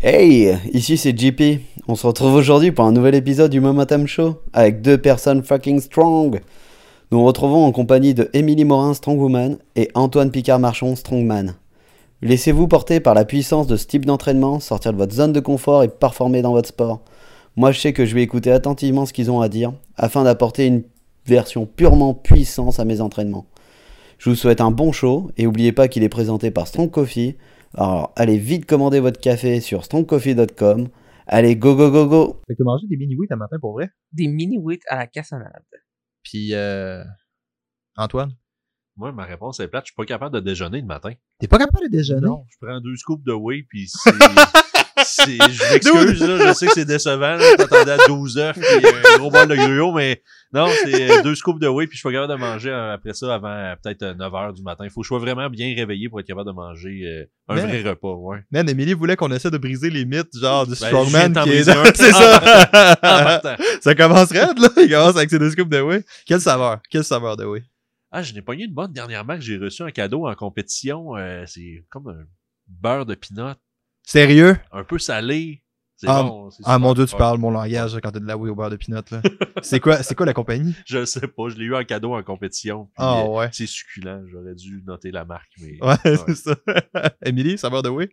[0.00, 1.60] Hey, ici c'est JP.
[1.88, 5.80] On se retrouve aujourd'hui pour un nouvel épisode du Momentum Show avec deux personnes fucking
[5.80, 6.38] strong.
[7.10, 11.56] Nous nous retrouvons en compagnie de Émilie Morin Strongwoman et Antoine Picard-Marchon Strongman.
[12.22, 15.82] Laissez-vous porter par la puissance de ce type d'entraînement, sortir de votre zone de confort
[15.82, 17.00] et performer dans votre sport.
[17.56, 20.66] Moi je sais que je vais écouter attentivement ce qu'ils ont à dire afin d'apporter
[20.66, 20.84] une
[21.26, 23.46] version purement puissance à mes entraînements.
[24.18, 27.34] Je vous souhaite un bon show et n'oubliez pas qu'il est présenté par Strong Coffee.
[27.74, 30.88] Alors allez vite commander votre café sur strongcoffee.com.
[31.26, 33.90] Allez go go go go Fait que t'as mangé des mini-wheats un matin pour vrai?
[34.12, 35.62] Des mini-wheats à la cassonade.
[36.22, 37.04] Puis, euh,
[37.96, 38.32] Antoine?
[38.96, 39.84] Moi, ma réponse est plate.
[39.84, 41.12] Je suis pas capable de déjeuner le matin.
[41.38, 42.26] T'es pas capable de déjeuner?
[42.26, 44.10] Non, je prends deux scoops de whey, puis c'est...
[45.16, 49.48] je m'excuse, je sais que c'est décevant, t'attendais à 12 œufs, puis un gros bol
[49.48, 50.22] de gruau, mais
[50.52, 52.94] non, c'est euh, deux scoops de whey, puis je suis pas capable de manger euh,
[52.94, 54.84] après ça avant euh, peut-être euh, 9 heures du matin.
[54.84, 57.56] Il faut que je sois vraiment bien réveillé pour être capable de manger euh, un
[57.56, 58.38] vrai repas, ouais.
[58.50, 61.64] Man, Emily voulait qu'on essaie de briser les mythes, genre du Ben, strongman qui est...
[61.94, 62.96] C'est ça!
[63.00, 63.56] partant.
[63.80, 64.68] ça commence raide, là.
[64.78, 66.04] Il commence avec ses deux scoops de whey.
[66.26, 66.78] Quelle saveur?
[66.90, 67.62] Quelle saveur de whey?
[68.10, 71.14] Ah, je n'ai pogné une bonne dernièrement que j'ai reçu un cadeau en compétition.
[71.16, 72.24] euh, c'est comme un
[72.66, 73.52] beurre de pinot,
[74.08, 74.56] Sérieux?
[74.72, 75.62] un peu salé.
[75.96, 76.48] C'est Ah, bon.
[76.64, 78.76] Ah, mon dieu, tu parles mon langage quand t'as de la whey au beurre de
[78.76, 79.20] pinot, là.
[79.62, 80.74] c'est quoi, c'est quoi la compagnie?
[80.86, 82.88] Je le sais pas, je l'ai eu en cadeau en compétition.
[82.96, 83.48] Ah, euh, ouais.
[83.52, 85.76] C'est succulent, j'aurais dû noter la marque, mais.
[85.82, 86.16] Ouais, Ouais.
[86.28, 86.56] c'est ça.
[87.24, 88.08] Emily, saveur de whey?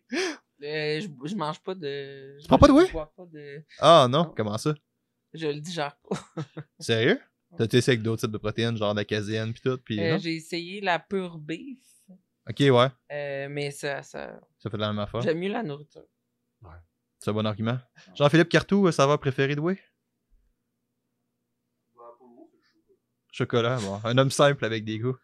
[0.64, 2.38] Euh, je, je mange pas de.
[2.42, 2.88] Tu prends pas de whey?
[2.88, 3.64] Je bois pas de.
[3.80, 4.24] Ah, non.
[4.24, 4.34] Non.
[4.36, 4.74] Comment ça?
[5.34, 6.18] Je le digère pas.
[6.80, 7.20] Sérieux?
[7.58, 10.18] T'as essayé avec d'autres types de protéines, genre la caséine pis tout, pis Euh?
[10.20, 11.78] J'ai essayé la pure beef,
[12.48, 12.88] Ok, ouais.
[13.12, 14.40] euh, mais ça, ça...
[14.60, 15.22] Ça fait de la même affaire.
[15.22, 16.04] j'aime mieux la nourriture.
[17.20, 17.80] C'est un bon argument.
[18.14, 19.80] Jean-Philippe Cartou, euh, saveur préférée de whey?
[23.32, 24.00] Chocolat, bon.
[24.04, 25.18] Un homme simple avec des goûts.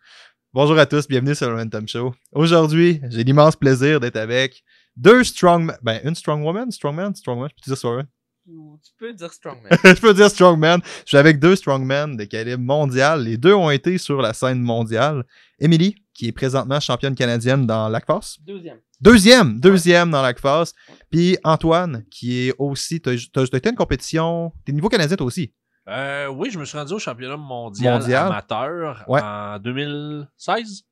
[0.51, 2.15] Bonjour à tous, bienvenue sur le Momentum Show.
[2.31, 4.63] Aujourd'hui, j'ai l'immense plaisir d'être avec
[4.95, 5.71] deux strong...
[5.83, 8.07] Ben, une strong woman, strongman, strongman, je peux dire strongman?
[8.47, 9.69] Ou tu peux dire strongman.
[9.83, 10.81] je peux dire strongman.
[11.05, 13.23] Je suis avec deux strongmen de calibre mondial.
[13.23, 15.23] Les deux ont été sur la scène mondiale.
[15.59, 18.37] Emily, qui est présentement championne canadienne dans l'ACFAS.
[18.41, 18.79] Deuxième.
[18.99, 20.73] Deuxième, deuxième dans l'ACFAS.
[21.09, 22.99] Puis Antoine, qui est aussi...
[22.99, 24.51] T'as été à une compétition...
[24.65, 25.53] T'es niveau canadien toi aussi.
[25.87, 28.27] Euh, oui, je me suis rendu au championnat mondial, Mondial?
[28.27, 29.21] amateur Ouais.
[29.21, 30.83] en 2016.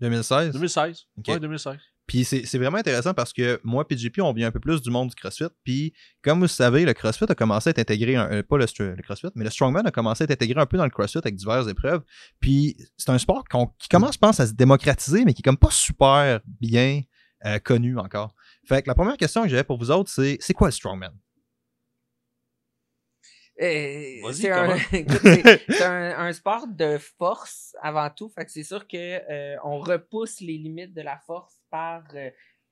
[0.00, 0.52] 2016.
[0.52, 1.04] 2016.
[1.18, 1.28] Ok.
[1.28, 1.76] Ouais, 2016.
[2.06, 5.08] Puis c'est vraiment intéressant parce que moi JP, on vient un peu plus du monde
[5.08, 5.48] du CrossFit.
[5.64, 5.92] Puis
[6.22, 9.50] comme vous savez, le CrossFit a commencé à être pas le, le CrossFit, mais le
[9.50, 12.02] Strongman a commencé à être intégré un peu dans le CrossFit avec diverses épreuves.
[12.40, 13.44] Puis c'est un sport
[13.78, 17.02] qui commence, je pense, à se démocratiser, mais qui est comme pas super bien
[17.44, 18.34] euh, connu encore.
[18.66, 21.12] Fait que la première question que j'avais pour vous autres, c'est c'est quoi le Strongman?
[23.60, 24.50] Euh, c'est
[25.82, 28.30] un, sport de force avant tout.
[28.30, 32.30] Fait que c'est sûr que euh, on repousse les limites de la force par euh,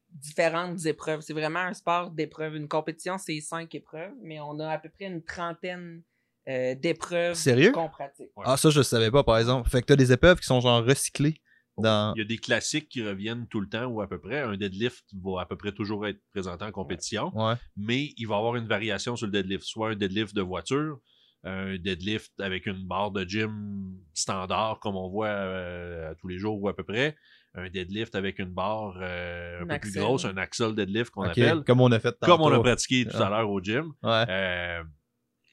[0.09, 1.21] différentes épreuves.
[1.21, 2.57] C'est vraiment un sport d'épreuves.
[2.57, 6.03] Une compétition, c'est cinq épreuves, mais on a à peu près une trentaine
[6.49, 7.39] euh, d'épreuves
[7.73, 8.31] qu'on pratique.
[8.37, 8.45] Ouais.
[8.47, 9.69] Ah, ça, je savais pas, par exemple.
[9.69, 11.41] Fait que t'as des épreuves qui sont genre recyclées
[11.81, 12.15] dans.
[12.15, 14.41] Il y a des classiques qui reviennent tout le temps ou à peu près.
[14.41, 17.55] Un deadlift va à peu près toujours être présenté en compétition, Ouais.
[17.77, 19.65] mais il va y avoir une variation sur le deadlift.
[19.65, 20.99] Soit un deadlift de voiture,
[21.45, 26.39] un deadlift avec une barre de gym standard comme on voit euh, à tous les
[26.39, 27.17] jours ou à peu près.
[27.55, 29.99] Un deadlift avec une barre euh, un peu plus axle.
[29.99, 31.65] grosse, un axle deadlift qu'on appelle.
[31.65, 33.27] Comme on a fait Comme on a pratiqué tout Ah.
[33.27, 33.93] à l'heure au gym.
[34.05, 34.25] Ouais.
[34.29, 34.83] Euh,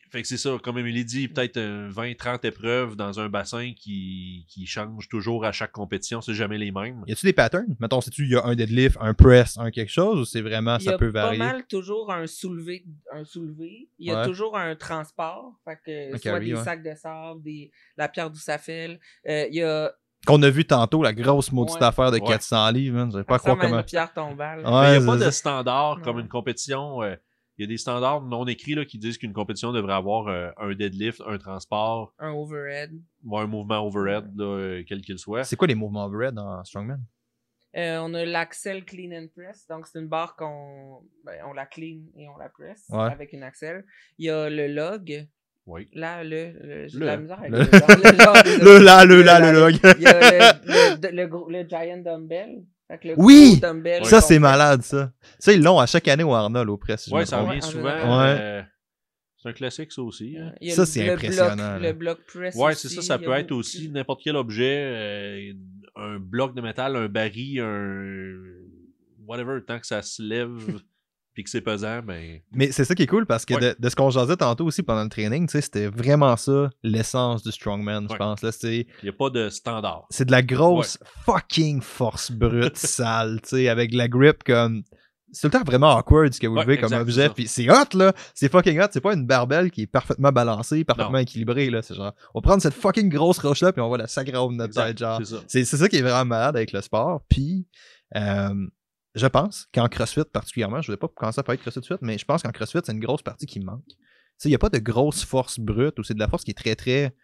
[0.10, 4.66] fait que c'est ça, comme Émilie dit, peut-être 20-30 épreuves dans un bassin qui, qui
[4.66, 7.04] change toujours à chaque compétition, c'est jamais les mêmes.
[7.08, 7.76] Y a-tu des patterns?
[7.80, 10.78] Mettons, sais-tu, il y a un deadlift, un press, un quelque chose, ou c'est vraiment,
[10.78, 11.40] Il y ça a peut pas varier?
[11.40, 13.90] mal toujours un soulevé, un soulevé.
[14.00, 14.26] Il y a Ouais.
[14.28, 15.54] toujours un transport.
[15.66, 16.64] Fait que Un soit carry, des ouais.
[16.64, 19.00] sacs de sable, des, la pierre d'où ça fait.
[19.28, 19.92] Euh, il y a
[20.26, 21.84] Qu'on a vu tantôt, la grosse maudite Ouais.
[21.84, 22.26] affaire de Ouais.
[22.28, 23.12] 400 livres, man.
[23.12, 23.78] J'avais pas à ça croire comment.
[23.80, 24.60] une pierre tombale.
[24.60, 25.32] Ouais, Mais il n'y a pas de ça.
[25.32, 27.02] standard comme une compétition.
[27.04, 27.16] euh,
[27.58, 30.50] Il y a des standards non écrits là, qui disent qu'une compétition devrait avoir euh,
[30.58, 32.92] un deadlift, un transport, Un overhead.
[33.26, 35.44] ou un mouvement overhead, là, euh, quel qu'il soit.
[35.44, 37.00] C'est quoi les mouvements overhead dans Strongman?
[37.76, 39.66] Euh, on a l'Axel Clean and Press.
[39.68, 43.12] Donc, c'est une barre qu'on ben, on la clean et on la press Ouais.
[43.12, 43.86] avec une Axel.
[44.18, 45.28] Il y a le log.
[45.66, 45.90] Oui.
[45.94, 46.54] Là, le.
[46.62, 47.06] le Le.
[47.06, 48.64] la misère avec Le- le, log, le log, désolé.
[48.80, 49.76] Le là, le Le là, là, le log.
[49.98, 52.64] Il y a le, le, le, gros- le Giant Dumbbell.
[53.18, 53.60] Oui!
[53.62, 55.12] dumbbell Ça, c'est malade, ça.
[55.40, 57.04] Ça, ils l'ont à chaque année au Arnold, au press.
[57.06, 57.90] si Ouais, ça revient Ouais, en souvent.
[57.90, 58.38] général.
[58.42, 58.62] euh,
[59.38, 60.38] c'est un classique, ça aussi.
[60.38, 60.54] hein.
[60.70, 61.80] Ça, c'est impressionnant, bloc- là.
[61.80, 62.56] le bloc press.
[62.56, 65.54] Ouais, aussi, c'est ça, ça peut être beaucoup- aussi n'importe quel objet, euh,
[65.96, 68.34] un bloc de métal, un baril, un
[69.28, 70.50] whatever, tant que ça se lève
[71.38, 73.60] puis que c'est pesant, ben Mais c'est ça qui est cool parce que Ouais.
[73.60, 76.72] de, de ce qu'on jasait tantôt aussi pendant le training, tu sais, c'était vraiment ça
[76.82, 78.18] l'essence du strongman, je Ouais.
[78.18, 78.42] pense.
[78.42, 80.08] Là, il n'y a pas de standard.
[80.10, 80.98] c'est de la grosse
[81.28, 84.82] fucking force brute sale, tu sais, avec de la grip comme
[85.32, 87.30] c'est le temps vraiment awkward ce que vous levez comme objet.
[87.30, 88.14] Puis c'est hot, là.
[88.34, 88.88] C'est fucking hot.
[88.92, 91.20] C'est pas une barbelle qui est parfaitement balancée, parfaitement Non.
[91.20, 91.84] équilibrée, là.
[91.84, 94.50] C'est genre, on va prendre cette fucking grosse roche-là, puis on va la sacrer au
[94.50, 95.22] de notre Exact, tête, genre.
[95.48, 95.78] C'est ça.
[95.78, 97.22] Ça qui est vraiment malade avec le sport.
[97.30, 97.68] Puis,
[98.16, 98.68] euh,
[99.16, 101.86] je pense qu'en CrossFit particulièrement, je ne vais pas commencer à parler de CrossFit de
[101.86, 103.84] suite, mais je pense qu'en CrossFit, c'est une grosse partie qui manque.
[104.46, 106.54] Il n'y a pas de grosse force brute ou c'est de la force qui est
[106.54, 107.16] très, très.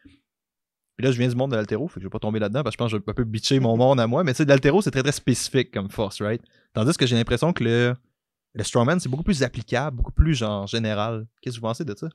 [0.98, 2.64] Puis là, je viens du monde de l'altéro, fait que je vais pas tomber là-dedans
[2.64, 4.34] parce que je pense que je vais un peu bitcher mon monde à moi, mais
[4.34, 6.42] tu sais, de l'altéro, c'est très, très spécifique comme force, right?
[6.74, 7.96] Tandis que j'ai l'impression que le,
[8.54, 11.28] le strongman, c'est beaucoup plus applicable, beaucoup plus genre général.
[11.42, 12.10] Qu'est-ce que vous pensez de ça?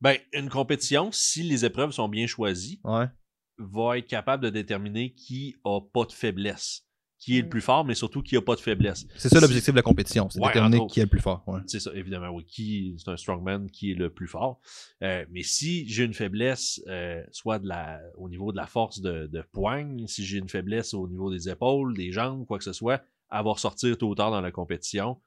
[0.00, 3.06] Ben, une compétition, si les épreuves sont bien choisies, Ouais.
[3.58, 6.84] va être capable de déterminer qui a pas de faiblesse.
[7.18, 7.50] Qui est le Mm.
[7.50, 9.06] plus fort, mais surtout qui a pas de faiblesse.
[9.16, 11.42] C'est ça l'objectif de la compétition, c'est de Ouais, déterminer qui est le plus fort.
[11.48, 11.58] Ouais.
[11.66, 12.44] C'est ça, évidemment, oui.
[12.46, 14.60] Qui, c'est un strongman qui est le plus fort.
[15.02, 19.00] Euh, mais si j'ai une faiblesse, euh, soit de la, au niveau de la force
[19.00, 22.64] de, de poigne, si j'ai une faiblesse au niveau des épaules, des jambes, quoi que
[22.64, 25.18] ce soit, elle va ressortir tôt ou tard dans la compétition.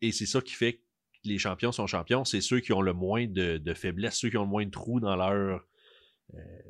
[0.00, 0.80] Et c'est ça qui fait que
[1.24, 2.24] les champions sont champions.
[2.24, 4.70] C'est ceux qui ont le moins de, de faiblesse, ceux qui ont le moins de
[4.70, 5.64] trous dans leur,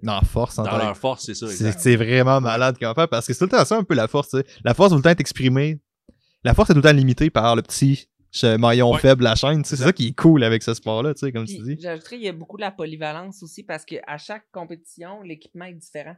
[0.03, 1.47] Dans la force, en dans que- leur force, c'est ça.
[1.73, 4.09] C'est vraiment malade comment faire parce que c'est tout le temps ça un peu la
[4.09, 4.35] force.
[4.65, 5.79] La force tout le temps est exprimée.
[6.43, 8.99] La force est tout le temps limitée par le petit ce maillon Ouais.
[8.99, 9.65] faible la chaîne.
[9.65, 11.77] C'est ça qui est cool avec ce sport-là, tu sais, comme Puis, tu dis.
[11.81, 15.75] J'ajouterais, il y a beaucoup de la polyvalence aussi parce qu'à chaque compétition, l'équipement est
[15.75, 16.17] différent.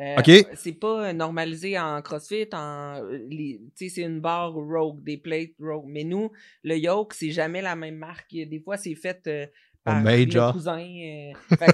[0.00, 0.30] Euh, Ok.
[0.56, 5.52] C'est pas normalisé en CrossFit, en euh, tu sais, c'est une barre Rogue, des plates
[5.60, 5.86] Rogue.
[5.86, 6.30] Mais nous,
[6.64, 8.32] le yoke, c'est jamais la même marque.
[8.32, 9.46] Des fois, c'est fait euh,
[9.84, 10.46] par Major.
[10.48, 10.78] le cousin.
[10.80, 11.66] euh,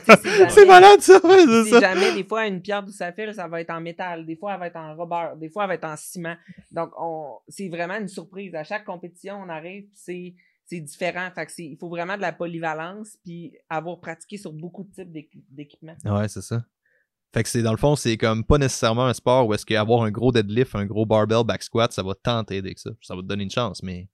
[0.50, 1.80] c'est malade ça, ouais, c'est ça.
[1.80, 2.84] jamais, des fois, une pierre
[3.14, 4.26] fait, là, ça va être en métal.
[4.26, 5.38] Des fois, elle va être en rubber.
[5.38, 6.34] Des fois, elle va être en ciment.
[6.72, 8.54] Donc, on, c'est vraiment une surprise.
[8.54, 10.34] À chaque compétition, on arrive, c'est,
[10.66, 11.28] c'est différent.
[11.34, 14.90] Fait que c'est, il faut vraiment de la polyvalence, puis avoir pratiqué sur beaucoup de
[14.92, 15.96] types d'équi- d'équipements.
[16.04, 16.64] Ouais, c'est ça.
[17.32, 20.02] Fait que c'est dans le fond, c'est comme pas nécessairement un sport où est-ce qu'avoir
[20.02, 22.90] un gros deadlift, un gros barbell back squat, ça va tant t'aider que ça.
[23.02, 24.08] Ça va te donner une chance, mais.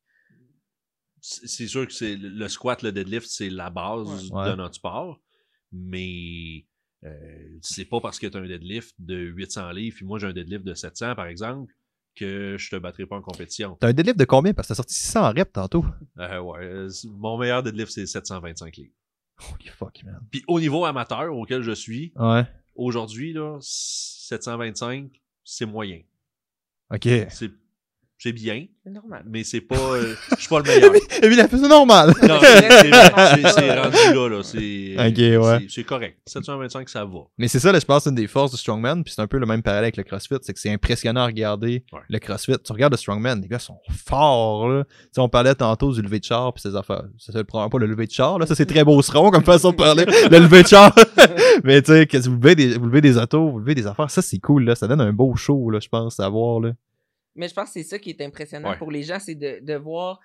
[1.20, 4.50] C'est sûr que c'est le squat, le deadlift, c'est la base Ouais.
[4.50, 5.20] de notre sport,
[5.72, 6.64] mais
[7.04, 10.26] euh, c'est pas parce que tu as un deadlift de 800 livres, puis moi j'ai
[10.26, 11.72] un deadlift de 700 par exemple,
[12.14, 13.76] que je te battrai pas en compétition.
[13.80, 14.54] T'as un deadlift de combien?
[14.54, 15.84] Parce que t'as sorti 600 reps tantôt.
[16.18, 18.94] Euh, ouais, mon meilleur deadlift c'est 725 livres.
[19.52, 20.20] Holy fuck, man.
[20.30, 22.46] Puis au niveau amateur auquel je suis, Ouais.
[22.74, 25.10] aujourd'hui, là, 725,
[25.44, 26.00] c'est moyen.
[26.90, 27.06] Ok.
[27.30, 27.50] C'est
[28.18, 29.24] c'est bien, C'est normal.
[29.28, 29.76] mais c'est pas.
[29.76, 30.92] euh, je suis pas le meilleur.
[31.22, 32.14] Émile a fait ça normal.
[32.26, 34.42] Non, c'est c'est- c'est- c'est rendu là, là.
[34.42, 35.58] C'est Ok, ouais.
[35.60, 36.18] c'est- c'est correct.
[36.26, 37.18] 725, ça va.
[37.36, 39.38] Mais c'est ça, là, je pense, une des forces du Strongman, puis c'est un peu
[39.38, 42.00] le même parallèle avec le CrossFit, c'est que c'est impressionnant à regarder Ouais.
[42.08, 42.54] le CrossFit.
[42.64, 44.84] Tu regardes le Strongman, les gars sont forts, là.
[44.84, 47.04] Tu sais, on parlait tantôt du lever de char, puis ces affaires.
[47.18, 48.46] Ça, c'est probablement pas le lever de char, là.
[48.46, 50.04] Ça, c'est très beau seron comme façon de parler.
[50.30, 50.94] le lever de char.
[51.64, 54.10] Mais tu sais, que vous levez des, vous levez des autos, vous levez des affaires,
[54.10, 54.74] ça, c'est cool, là.
[54.74, 56.70] Ça donne un beau show, là, je pense, à voir, là.
[57.37, 58.79] Mais je pense que c'est ça qui est impressionnant Ouais.
[58.79, 60.19] pour les gens, c'est de, de voir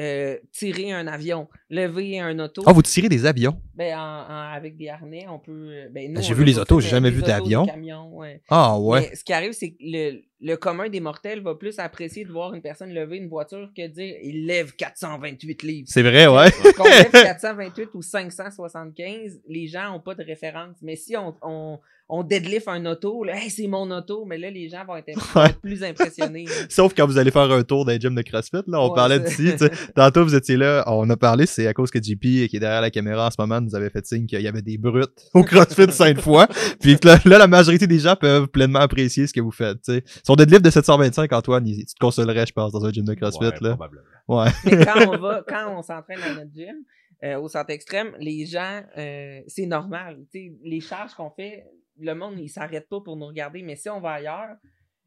[0.00, 2.62] euh, tirer un avion, lever un auto.
[2.66, 3.60] Ah, vous tirez des avions?
[3.74, 4.00] Ben, en-
[4.32, 5.50] en- avec des harnais, on peut.
[5.72, 7.64] euh, Ben, nous, J'ai vu les autos, j'ai mais jamais vu d'avion.
[7.64, 8.40] des camions, ouais.
[8.48, 9.00] Ah, ouais.
[9.10, 12.30] Mais ce qui arrive, c'est que le, le commun des mortels va plus apprécier de
[12.30, 15.88] voir une personne lever une voiture que de dire il lève 428 livres.
[15.90, 16.52] C'est vrai, ouais.
[16.76, 20.76] Qu'on lève 428 ou 575, les gens n'ont pas de référence.
[20.82, 24.50] Mais si on, on, on deadlift un auto, là, Hey, c'est mon auto, mais là,
[24.50, 25.52] les gens vont être, Ouais.
[25.62, 26.46] plus impressionnés.
[26.70, 29.20] Sauf quand vous allez faire un tour les gyms de CrossFit, là, on Ouais, parlait
[29.20, 29.70] d'ici, tu sais.
[29.94, 32.80] Tantôt, vous étiez là, on a parlé, c'est à cause que JP, qui est derrière
[32.80, 35.42] la caméra en ce moment, nous avait fait signe qu'il y avait des brutes au
[35.44, 36.46] CrossFit cinq fois.
[36.80, 39.82] Puis que là, là, la majorité des gens peuvent pleinement apprécier ce que vous faites,
[39.82, 40.04] tu sais.
[40.24, 43.14] Son deadlift de 725, Antoine, il- tu te consolerais, je pense, dans un gym de
[43.14, 43.76] CrossFit, Ouais, là.
[43.76, 44.02] probablement.
[44.28, 44.48] Ouais.
[44.64, 46.76] Mais quand on va, quand on s'entraîne dans notre gym,
[47.24, 50.18] euh, au centre extrême, les gens, euh, c'est normal.
[50.32, 51.64] Tu sais, les charges qu'on fait,
[52.00, 53.62] le monde, il s'arrête pas pour nous regarder.
[53.62, 54.56] Mais si on va ailleurs,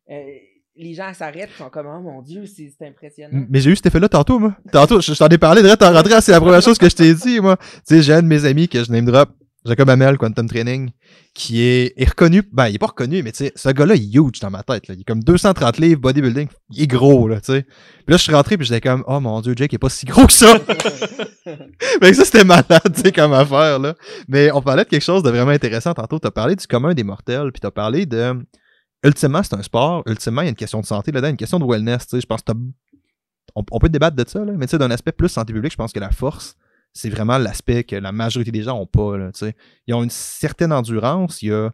[0.09, 0.15] euh,
[0.75, 3.45] les gens s'arrêtent, sont comme, oh mon Dieu, c'est impressionnant.
[3.49, 4.55] Mais j'ai eu cet effet-là tantôt, moi.
[4.71, 6.95] Tantôt, je, je t'en ai parlé, direct en rentrant, c'est la première chose que je
[6.95, 7.57] t'ai dit, moi.
[7.57, 9.29] Tu sais, j'ai un de mes amis que je name drop,
[9.63, 10.89] Jacob Hamel, Quantum Training,
[11.35, 14.03] qui est, est reconnu, ben, il est pas reconnu, mais tu sais, ce gars-là, il
[14.05, 14.95] est huge dans ma tête, là.
[14.95, 17.61] Il est comme 230 livres, bodybuilding, il est gros, là, tu sais.
[17.61, 19.89] Puis là, je suis rentré, puis j'étais comme, oh mon dieu, Jake il est pas
[19.89, 20.57] si gros que ça.
[22.01, 23.93] mais ça, c'était malade, tu sais, comme affaire, là.
[24.27, 26.17] Mais on parlait de quelque chose de vraiment intéressant tantôt.
[26.17, 28.43] T'as parlé du commun des mortels, puis t'as parlé de,
[29.03, 30.01] ultimement, c'est un sport.
[30.07, 32.21] Ultimement, il y a une question de santé là-dedans, une question de wellness, tu sais.
[32.21, 32.57] Je pense que t'as
[33.55, 35.71] on, on peut débattre de ça, là, mais tu sais, d'un aspect plus santé publique,
[35.71, 36.55] je pense que la force,
[36.93, 39.17] c'est vraiment l'aspect que la majorité des gens ont pas.
[39.17, 39.31] Là.
[39.87, 41.71] Ils ont une certaine endurance, il y a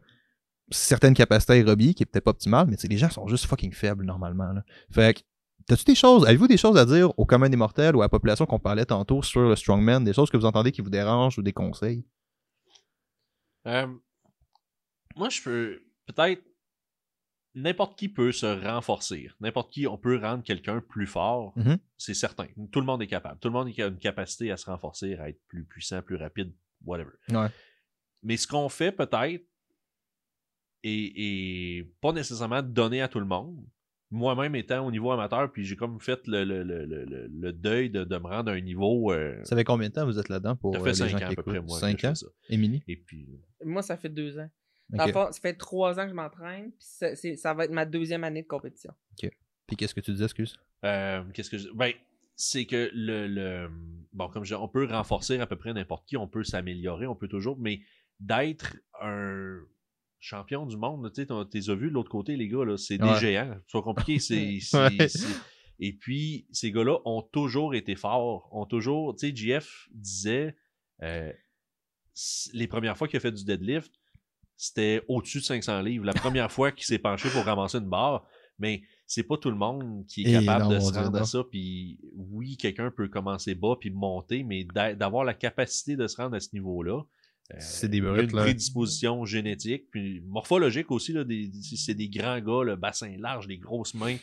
[0.70, 4.06] certaines capacités aérobie qui est peut-être pas optimale, mais les gens sont juste fucking faibles
[4.06, 4.52] normalement.
[4.54, 4.64] Là.
[4.92, 5.22] Fait que,
[5.66, 8.10] t'as-tu des choses, avez-vous des choses à dire au commun des mortels ou à la
[8.10, 11.38] population qu'on parlait tantôt sur le strongman, des choses que vous entendez qui vous dérangent
[11.38, 12.06] ou des conseils?
[13.66, 13.88] Euh,
[15.16, 16.42] moi, je peux peut-être
[17.58, 19.30] n'importe qui peut se renforcer.
[19.40, 21.54] N'importe qui, on peut rendre quelqu'un plus fort.
[21.58, 21.78] Mhm.
[21.98, 22.46] C'est certain.
[22.72, 23.40] Tout le monde est capable.
[23.40, 26.54] Tout le monde a une capacité à se renforcer, à être plus puissant, plus rapide,
[26.86, 27.12] whatever.
[27.30, 27.48] Ouais.
[28.24, 29.44] Mais ce qu'on fait peut-être
[30.84, 33.58] est, est pas nécessairement donné à tout le monde.
[34.10, 38.06] Moi-même étant au niveau amateur, puis j'ai comme fait le, le, le, le, deuil de,
[38.06, 39.12] de me rendre à un niveau.
[39.12, 41.08] Euh, Ça fait combien de temps vous êtes là-dedans pour ça euh, fait les 5
[41.10, 41.78] gens ans à qui peu près, moi.
[41.78, 42.30] 5 que je ans?
[42.48, 42.82] Émilie?
[42.88, 43.28] Et puis,
[43.66, 44.50] Moi, ça fait deux ans.
[44.94, 44.98] Ok.
[44.98, 47.66] Dans le fond, ça fait trois ans que je m'entraîne, puis ça, c'est- ça va
[47.66, 48.94] être ma deuxième année de compétition.
[49.68, 50.58] Puis qu'est-ce que tu disais, excuse?
[50.86, 51.68] Euh, Qu'est-ce que je...
[51.74, 51.92] Ben,
[52.38, 53.70] c'est que le, le.
[54.14, 57.06] Bon, comme je dis, on peut renforcer à peu près n'importe qui, on peut s'améliorer,
[57.06, 57.82] on peut toujours, mais
[58.22, 59.60] d'être un
[60.20, 61.32] champion du monde, tu sais,
[61.72, 63.58] as vu de l'autre côté, les gars, là, c'est des géants.
[63.68, 64.60] C'est pas compliqué, c'est.
[64.62, 65.10] c'est- Ouais.
[65.10, 65.36] c'est-
[65.80, 69.16] Et puis, ces gars-là ont toujours été forts, ont toujours.
[69.18, 70.56] Tu sais, JF disait,
[71.04, 71.32] euh,
[72.54, 73.94] les premières fois qu'il a fait du deadlift,
[74.58, 76.04] c'était au-dessus de 500 livres.
[76.06, 78.26] La première fois qu'il s'est penché pour ramasser une barre,
[78.60, 81.24] mais c'est pas tout le monde qui est Et capable non, de se rendre à
[81.26, 81.44] ça.
[81.50, 86.18] Puis oui, quelqu'un peut commencer bas puis monter, mais d'a- d'avoir la capacité de se
[86.18, 87.02] rendre à ce niveau-là.
[87.54, 88.42] euh, C'est des brutes, une là.
[88.44, 91.14] prédisposition génétique, puis morphologique aussi.
[91.78, 94.18] C'est des grands gars, le bassin large, des grosses mains.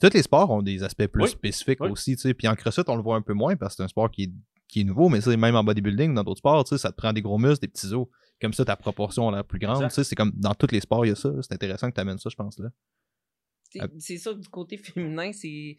[0.00, 1.28] Tous les sports ont des aspects plus Oui.
[1.30, 1.88] spécifiques Oui.
[1.90, 2.34] aussi, tu sais.
[2.34, 4.24] Puis en CrossFit, on le voit un peu moins parce que c'est un sport qui
[4.24, 4.32] est,
[4.68, 7.12] qui est nouveau, mais même en bodybuilding, dans d'autres sports, tu sais, ça te prend
[7.12, 8.06] des gros muscles, des petits os.
[8.40, 10.04] Comme ça, ta proportion a l'air plus grande, tu sais.
[10.04, 11.30] C'est comme dans tous les sports, il y a ça.
[11.42, 12.68] C'est intéressant que tu amènes ça, je pense, là.
[13.70, 13.88] C'est- Ah.
[13.98, 15.76] C'est sûr que du côté féminin, c'est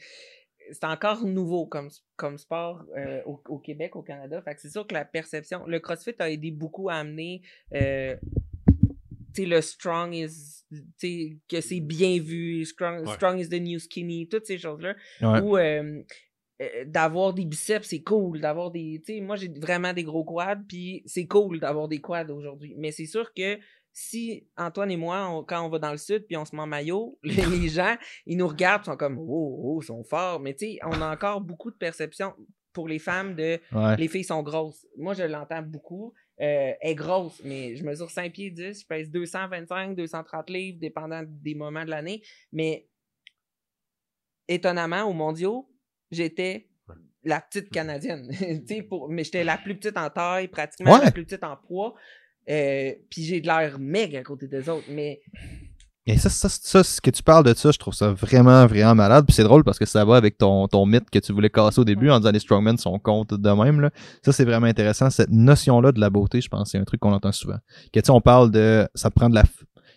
[0.71, 4.41] c'est encore nouveau comme, comme sport euh, au, au Québec, au Canada.
[4.41, 5.65] Fait que c'est sûr que la perception.
[5.65, 7.41] Le CrossFit a aidé beaucoup à amener
[7.73, 8.17] euh,
[9.33, 10.65] tu sais, le strong is.
[10.69, 13.13] tu sais, que c'est bien vu, strong, Ouais.
[13.13, 14.95] strong is the new skinny, toutes ces choses-là.
[15.21, 15.79] Ouais.
[15.79, 16.03] Euh,
[16.61, 18.39] euh, d'avoir des biceps, c'est cool.
[18.41, 19.01] D'avoir des.
[19.05, 22.73] Tu sais, moi, j'ai vraiment des gros quads, puis c'est cool d'avoir des quads aujourd'hui.
[22.77, 23.59] Mais c'est sûr que
[23.93, 26.61] si Antoine et moi, on- quand on va dans le sud, puis on se met
[26.61, 27.95] en maillot, les, gens,
[28.25, 30.39] ils nous regardent, ils sont comme, oh, oh, ils sont forts.
[30.39, 32.33] Mais tu sais, on a encore beaucoup de perceptions
[32.73, 33.95] pour les femmes de Ouais.
[33.97, 34.85] les filles sont grosses.
[34.97, 36.13] Moi, je l'entends beaucoup.
[36.39, 40.77] Euh, elle est grosse, mais je mesure 5 pieds 10, je pèse 225, 230 livres,
[40.79, 42.21] dépendant des moments de l'année.
[42.51, 42.87] Mais
[44.47, 45.67] étonnamment, aux mondiaux,
[46.11, 46.67] j'étais
[47.23, 48.29] la petite Canadienne.
[48.67, 51.05] Tu sais, pour, mais j'étais la plus petite en taille, pratiquement Ouais.
[51.05, 51.93] la plus petite en poids.
[52.49, 54.85] Euh, Puis j'ai de l'air méga à côté des autres.
[54.89, 55.19] Mais
[56.05, 58.95] Et ça, ça, ça, ce que tu parles de ça, je trouve ça vraiment, vraiment
[58.95, 59.25] malade.
[59.25, 61.81] Puis c'est drôle parce que ça va avec ton, ton mythe que tu voulais casser
[61.81, 63.81] au début en disant les strongmen sont contre de même.
[63.81, 63.89] Là.
[64.23, 65.09] Ça, c'est vraiment intéressant.
[65.09, 67.57] Cette notion-là de la beauté, je pense, c'est un truc qu'on entend souvent.
[67.91, 69.43] Que tu sais, on parle de ça prend de la.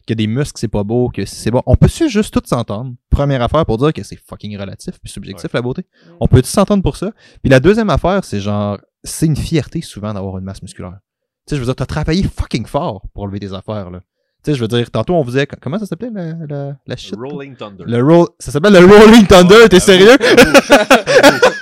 [0.06, 1.62] Que des muscles, c'est pas beau, que c'est bon.
[1.66, 2.92] On peut-tu juste tout s'entendre?
[3.10, 5.86] Première affaire pour dire que c'est fucking relatif puis subjectif la beauté.
[6.20, 7.12] On peut s'entendre pour ça?
[7.42, 10.98] Puis la deuxième affaire, c'est genre, c'est une fierté souvent d'avoir une masse musculaire.
[11.46, 14.00] Tu sais, je veux dire, t'as travaillé fucking fort pour lever des affaires, là.
[14.42, 17.14] Tu sais, je veux dire, tantôt on faisait, comment ça s'appelait la, la, la shit?
[17.14, 17.84] Rolling Thunder.
[17.86, 20.16] Le roll, ça s'appelle le Rolling Thunder, t'es sérieux?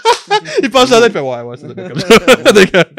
[0.63, 2.53] il penche la tête, il fait ouais, ouais, ça doit être comme ça.
[2.53, 2.93] D'accord.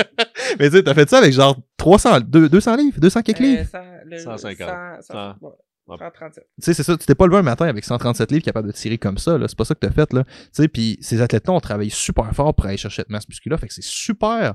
[0.59, 3.61] Mais tu sais, t'as fait ça avec genre 300, deux- 200 livres, 200 quelques livres?
[3.61, 4.67] Euh, cent- le- 150.
[4.69, 5.35] 100, 100, Cent.
[5.41, 5.49] ouais,
[5.87, 5.97] Ouais.
[5.97, 6.43] 137.
[6.43, 8.73] Tu sais, c'est ça, tu t'es pas levé un matin avec 137 livres capable de
[8.73, 9.47] tirer comme ça, là.
[9.47, 10.23] C'est pas ça que t'as fait, là.
[10.23, 13.59] Tu sais, puis ces athlètes-là ont travaillé super fort pour aller chercher cette masse musculaire,
[13.59, 14.53] fait que c'est super.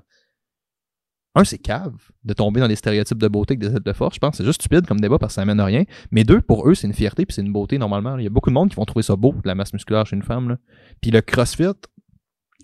[1.36, 4.14] Un, c'est cave de tomber dans les stéréotypes de beauté avec des athlètes de force.
[4.14, 5.82] Je pense que c'est juste stupide comme débat parce que ça amène à rien.
[6.12, 8.16] Mais deux, pour eux, c'est une fierté puis c'est une beauté normalement.
[8.18, 10.06] Il y a beaucoup de monde qui vont trouver ça beau, de la masse musculaire
[10.06, 10.48] chez une femme.
[10.50, 10.58] Là.
[11.02, 11.64] Puis le CrossFit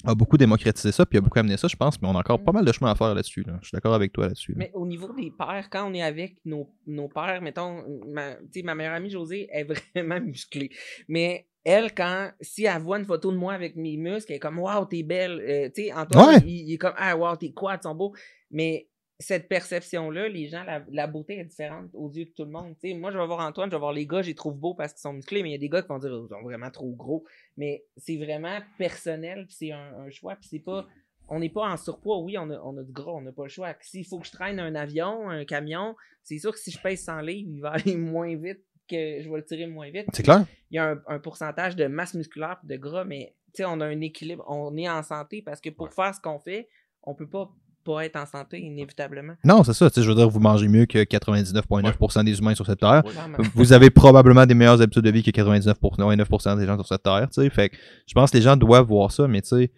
[0.06, 2.42] a beaucoup démocratisé ça puis a beaucoup amené ça, je pense, mais on a encore
[2.42, 3.42] pas mal de chemin à faire là-dessus.
[3.42, 3.58] Là.
[3.60, 4.52] Je suis d'accord avec toi là-dessus.
[4.52, 4.58] là.
[4.58, 8.42] Mais au niveau des pères, quand on est avec nos, nos pères, mettons, ma, tu
[8.54, 9.64] sais, ma meilleure amie Josée est
[9.94, 10.70] vraiment musclée.
[11.08, 14.40] Mais elle, quand, si elle voit une photo de moi avec mes muscles, elle est
[14.40, 15.40] comme, waouh, t'es belle.
[15.46, 16.40] Euh, tu sais, Antoine, Ouais.
[16.46, 18.14] il, il est comme, ah, waouh, tes quads sont beaux.
[18.50, 18.88] Mais
[19.20, 22.74] cette perception-là, les gens, la, la beauté est différente aux yeux de tout le monde.
[22.82, 24.92] Moi, je vais voir Antoine, je vais voir les gars, je les trouve beaux parce
[24.92, 26.70] qu'ils sont musclés, mais il y a des gars qui vont dire, ils sont vraiment
[26.70, 27.24] trop gros.
[27.56, 30.86] Mais c'est vraiment personnel, puis c'est un, un choix, puis c'est pas
[31.32, 32.18] on n'est pas en surpoids.
[32.18, 33.72] Oui, on a, on a du gras, on n'a pas le choix.
[33.82, 37.04] S'il faut que je traîne un avion, un camion, c'est sûr que si je pèse
[37.04, 40.06] 100 livres, il va aller moins vite que je vais le tirer moins vite.
[40.12, 40.44] C'est clair?
[40.72, 43.80] Il y a un, un pourcentage de masse musculaire de gras, mais tu sais, on
[43.80, 44.44] a un équilibre.
[44.48, 45.92] On est en santé parce que pour Ouais.
[45.92, 46.68] faire ce qu'on fait,
[47.04, 47.52] on peut pas
[47.90, 49.34] pas être en santé inévitablement.
[49.44, 49.90] Non, c'est ça.
[49.90, 53.02] Tu sais, je veux dire, vous mangez mieux que 99,9% des humains sur cette terre.
[53.04, 53.44] Ouais.
[53.54, 57.02] Vous avez probablement des meilleures habitudes de vie que 99%, 9% des gens sur cette
[57.02, 57.50] terre, tu sais.
[57.50, 59.72] Fait que je pense que les gens doivent voir ça, mais tu sais,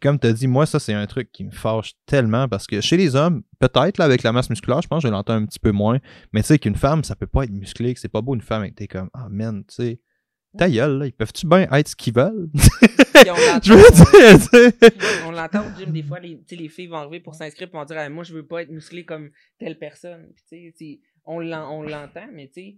[0.00, 2.80] comme tu as dit, moi, ça, c'est un truc qui me fâche tellement parce que
[2.80, 5.44] chez les hommes, peut-être, là, avec la masse musculaire, je pense que je l'entends un
[5.44, 5.98] petit peu moins,
[6.32, 8.40] mais tu sais, qu'une femme, ça peut pas être musclé, que c'est pas beau une
[8.40, 10.00] femme et que t'es comme, ah, man, tu sais,
[10.56, 12.48] ta gueule, là, ils peuvent-tu bien être ce qu'ils veulent?
[13.14, 15.24] On l'entend, je veux dire, tu sais.
[15.26, 17.84] on l'entend au gym des fois, les, les filles vont arriver pour s'inscrire et vont
[17.84, 20.32] dire Ah, Moi, je veux pas être musclé comme telle personne.
[20.50, 22.76] Puis, on l'en- on l'entend, mais tu sais,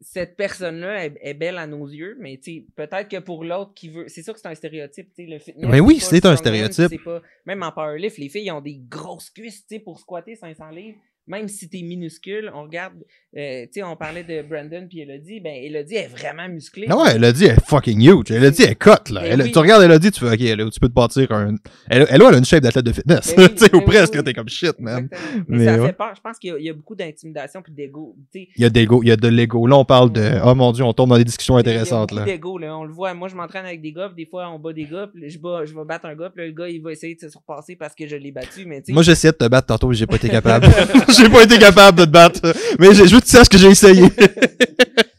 [0.00, 2.38] cette personne-là est, est belle à nos yeux, mais
[2.76, 4.06] peut-être que pour l'autre qui veut.
[4.08, 5.66] C'est sûr que c'est un stéréotype, tu sais, le fitness.
[5.70, 7.02] Mais oui, pas c'est un stéréotype.
[7.04, 7.22] Pas...
[7.46, 10.98] Même en powerlift, les filles ont des grosses cuisses, pour squatter 500 livres.
[11.26, 12.94] Même si t'es minuscule, on regarde,
[13.36, 16.86] euh, tu sais, on parlait de Brandon puis Elodie, ben Elodie est vraiment musclée.
[16.90, 18.30] Ah ouais, elle est fucking huge.
[18.30, 19.22] Elle a dit, elle est cut, là.
[19.22, 19.50] Ben Elle- oui.
[19.52, 21.54] Tu regardes, dit, tu fais, ok, elle- tu peux te bâtir un.
[21.88, 23.34] Elle, elle, elle a une shape d'athlète de fitness.
[23.34, 25.04] Ben oui, tu sais, ou ben presque, oui, t'es comme shit, man.
[25.10, 25.44] Exactement.
[25.48, 25.86] Mais, Mais ça ouais.
[25.86, 26.12] fait peur.
[26.14, 28.16] Je pense qu'il y a- il y, a beaucoup d'intimidation puis d'ego.
[28.30, 29.66] Tu sais, Il y a d'ego, il y a de l'ego.
[29.66, 32.18] Là, on parle de, oh mon dieu, on tombe dans des discussions intéressantes, Il y
[32.18, 32.26] a là.
[32.26, 32.76] d'ego, là.
[32.76, 33.14] On le voit.
[33.14, 35.64] Moi, je m'entraîne avec des gars, des fois, on bat des gars, puis je, bats,
[35.64, 37.94] je vais battre un gars, puis le gars, il va essayer de se surpasser parce
[37.94, 38.92] que je l'ai battu, mais tu sais.
[38.92, 40.66] Moi, j'essayais de te battre tantôt, mais j'ai pas été capable.
[41.22, 42.40] j'ai pas été capable de te battre.
[42.78, 44.02] Mais j'ai- je veux que tu saches que j'ai essayé.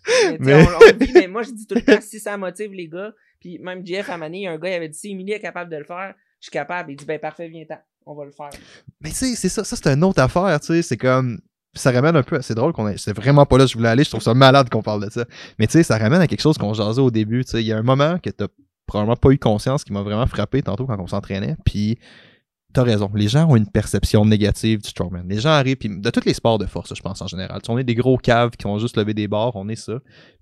[0.08, 2.20] Mais, tu sais, Mais- on- on dit, mais moi, je dis tout le temps, si
[2.20, 4.74] ça motive les gars, puis même Jeff à Mané, il y a un gars, il
[4.74, 6.92] avait dit, si Emily est capable de le faire, je suis capable.
[6.92, 8.50] Il dit, ben parfait, viens-t'en, on va le faire.
[9.02, 11.40] Mais tu sais, c'est ça, ça c'est une autre affaire, tu sais, c'est comme
[11.74, 13.90] ça ramène un peu, c'est drôle qu'on ait, c'est vraiment pas là que je voulais
[13.90, 15.26] aller, je trouve ça malade qu'on parle de ça.
[15.60, 17.66] Mais tu sais, ça ramène à quelque chose qu'on jasait au début, tu sais, il
[17.68, 18.48] y a un moment que t'as
[18.86, 21.98] probablement pas eu conscience qui m'a vraiment frappé tantôt quand on s'entraînait, puis
[22.76, 25.26] t'as raison, les gens ont une perception négative du strongman.
[25.28, 27.62] Les gens arrivent, puis de tous les sports de force, je pense en général.
[27.70, 29.94] On est des gros caves qui vont juste lever des barres, on est ça.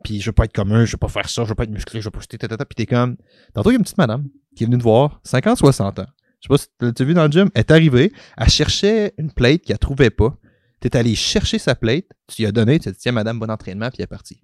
[0.04, 1.64] Puis je veux pas être comme eux, je veux pas faire ça, je veux pas
[1.64, 3.18] être musclé, je veux pas jeter, tatata, puis t'es comme...
[3.54, 6.06] Tantôt, il y a une petite madame qui est venue te voir, 50-60 ans.
[6.42, 9.14] Je sais pas si tu l'as vu dans le gym, elle est arrivée, elle cherchait
[9.20, 10.36] une plate qu'elle trouvait pas.
[10.80, 13.50] T'es allé chercher sa plate, tu lui as donné, tu as dit tiens madame, bon
[13.50, 14.42] entraînement, puis elle est partie.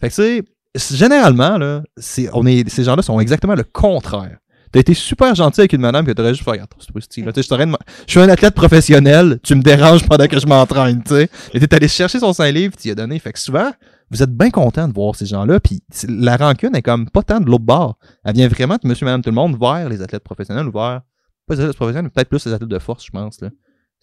[0.00, 0.42] Fait que sais,
[0.74, 4.38] généralement, là, c'est, on est, ces gens-là sont exactement le contraire.
[4.72, 7.24] T'as été super gentil avec une madame que t'aurais juste fait, regarde, c'est pas style,
[7.24, 7.72] là, je t'aurais de-
[8.06, 11.28] je suis un athlète professionnel, tu me déranges pendant que je m'entraîne, tu sais.
[11.54, 13.18] Et t'es allé chercher son 5 livres, tu lui as donné.
[13.18, 13.70] Fait que souvent,
[14.10, 17.40] vous êtes bien content de voir ces gens-là, puis la rancune est comme pas tant
[17.40, 17.98] de l'autre bord.
[18.24, 21.02] Elle vient vraiment de monsieur, madame, tout le monde vers les athlètes professionnels ou vers,
[21.46, 23.50] pas les athlètes professionnels, mais peut-être plus les athlètes de force, je pense, là.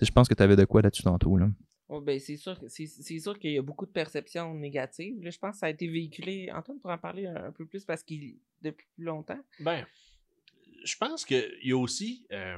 [0.01, 1.47] Je pense que t'avais de quoi là-dessus tantôt, là.
[1.89, 5.15] Ouais, ben, c'est sûr, que- c'est, c'est sûr qu'il y a beaucoup de perceptions négatives.
[5.21, 6.49] Là, je pense que ça a été véhiculé.
[6.53, 9.37] Antoine pourra en parler un, un peu plus parce qu'il depuis plus longtemps.
[9.59, 9.85] Ben,
[10.83, 12.25] je pense qu'il y a aussi.
[12.31, 12.57] euh,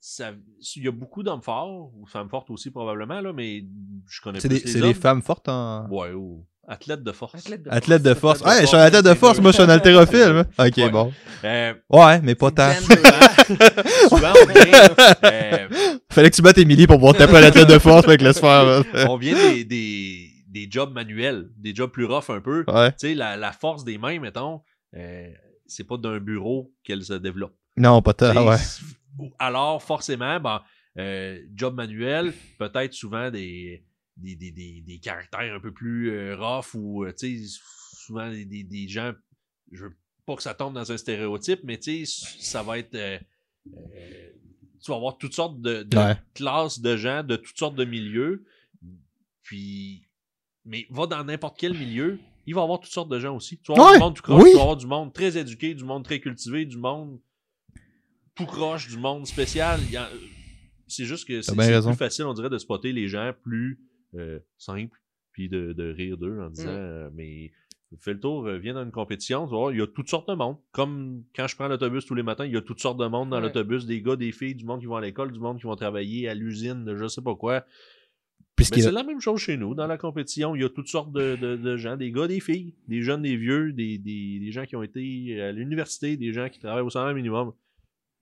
[0.00, 0.32] ça,
[0.76, 3.64] il y a beaucoup d'hommes forts, ou femmes fortes aussi probablement, là, mais
[4.08, 5.88] je connais C'est plus des, les c'est des femmes fortes en.
[5.88, 7.34] Ouais, ou athlètes de force.
[7.34, 8.40] Athlète de Athlètes de force.
[8.40, 10.32] Athlète de Ouais, je suis un athlète de force, moi je suis un haltérophile.
[10.32, 10.44] moi.
[10.66, 10.90] Ok, Ouais.
[10.90, 11.12] bon.
[11.44, 12.72] Euh, Ouais, mais pas tant.
[14.08, 14.88] souvent, on vient,
[15.24, 15.68] euh,
[16.10, 18.38] Fallait que tu battes Emily pour pouvoir taper un athlète de force, fait que laisse
[18.40, 18.64] faire.
[18.64, 18.84] man.
[19.08, 22.64] on vient des, des, des jobs manuels, des jobs plus rough un peu.
[22.68, 22.90] Ouais.
[22.92, 24.62] Tu sais, la, la force des mains, mettons,
[24.96, 25.28] euh,
[25.68, 27.56] c'est pas d'un bureau qu'elle se développe.
[27.76, 28.56] Non, pas tant, ouais.
[29.38, 30.62] Alors, forcément, ben,
[30.98, 33.84] euh, job manuel, peut-être souvent des,
[34.16, 37.58] des, des, des, des caractères un peu plus euh, rough ou, euh, tu sais,
[37.92, 39.12] souvent des, des, des gens,
[39.72, 42.94] je veux pas que ça tombe dans un stéréotype, mais tu sais, ça va être.
[42.94, 43.18] euh,
[43.94, 44.30] euh,
[44.82, 46.16] tu vas avoir toutes sortes de, de Ouais.
[46.34, 48.44] classes de gens, de toutes sortes de milieux.
[49.42, 50.08] Puis,
[50.64, 53.58] mais va dans n'importe quel milieu, il va y avoir toutes sortes de gens aussi.
[53.58, 54.50] Tu vas avoir Ouais, du monde tout croche, oui.
[54.50, 57.18] tu vas avoir du monde très éduqué, du monde très cultivé, du monde
[58.34, 59.80] tout croche, du monde spécial.
[59.96, 60.08] A-
[60.88, 63.80] C'est juste que c'est plus facile, on dirait, de spotter les gens plus
[64.14, 65.00] euh, simples,
[65.32, 66.76] puis de, de rire d'eux en disant Mm.
[66.76, 67.50] euh, mais
[68.00, 70.08] fais le tour, euh, viens dans une compétition, tu vas voir, il y a toutes
[70.10, 70.56] sortes de monde.
[70.72, 73.30] Comme quand je prends l'autobus tous les matins, il y a toutes sortes de monde
[73.30, 73.42] dans Ouais.
[73.42, 75.76] l'autobus, des gars, des filles, du monde qui vont à l'école, du monde qui vont
[75.76, 77.64] travailler à l'usine, de je sais pas quoi.
[78.58, 79.74] Mais c'est la même chose chez nous.
[79.74, 82.40] Dans la compétition, il y a toutes sortes de, de- de gens, des gars, des
[82.40, 86.32] filles, des jeunes, des vieux, des, des, des gens qui ont été à l'université, des
[86.32, 87.52] gens qui travaillent au salaire minimum.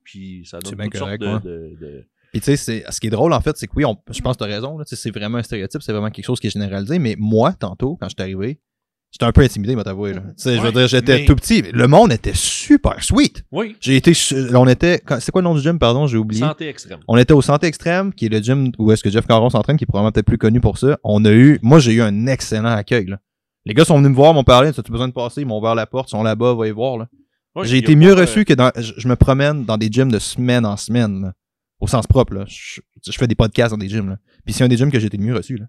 [0.02, 3.10] Puis ça donne toutes correct, sortes de, de- de- Puis tu sais, ce qui est
[3.10, 4.76] drôle en fait, c'est que oui, on- je pense que raison.
[4.78, 6.98] tu sais, C'est vraiment un stéréotype, c'est vraiment quelque chose qui est généralisé.
[6.98, 8.60] Mais moi, tantôt, quand je suis arrivé,
[9.14, 10.12] j'étais un peu intimidé, moi t'avouer.
[10.36, 11.62] sais, je veux Ouais, dire, j'étais mais- tout petit.
[11.62, 13.44] Le monde était super sweet.
[13.52, 14.12] Oui, J'ai été,
[14.54, 16.40] on était, c'est quoi le nom du gym, pardon, j'ai oublié.
[16.40, 16.98] santé extrême.
[17.08, 19.76] On était au Santé Extrême, qui est le gym où est-ce que Jeff Caron s'entraîne,
[19.76, 20.98] qui est probablement peut-être plus connu pour ça.
[21.04, 23.06] On a eu, moi j'ai eu un excellent accueil.
[23.06, 23.18] Là.
[23.64, 25.74] Les gars sont venus me voir, m'ont parlé, as-tu besoin de passer, ils m'ont ouvert
[25.74, 26.98] la porte, ils sont là-bas, va y voir.
[26.98, 27.08] Là.
[27.56, 28.70] Ouais, J'ai été mieux pas, euh, reçu que dans.
[28.76, 31.22] Je, je me promène dans des gyms de semaine en semaine.
[31.22, 31.32] là.
[31.80, 32.44] Au sens propre, là.
[32.48, 34.16] Je, je fais des podcasts dans des gyms, là.
[34.44, 35.66] Puis c'est un des gyms que j'ai été le mieux reçu, là.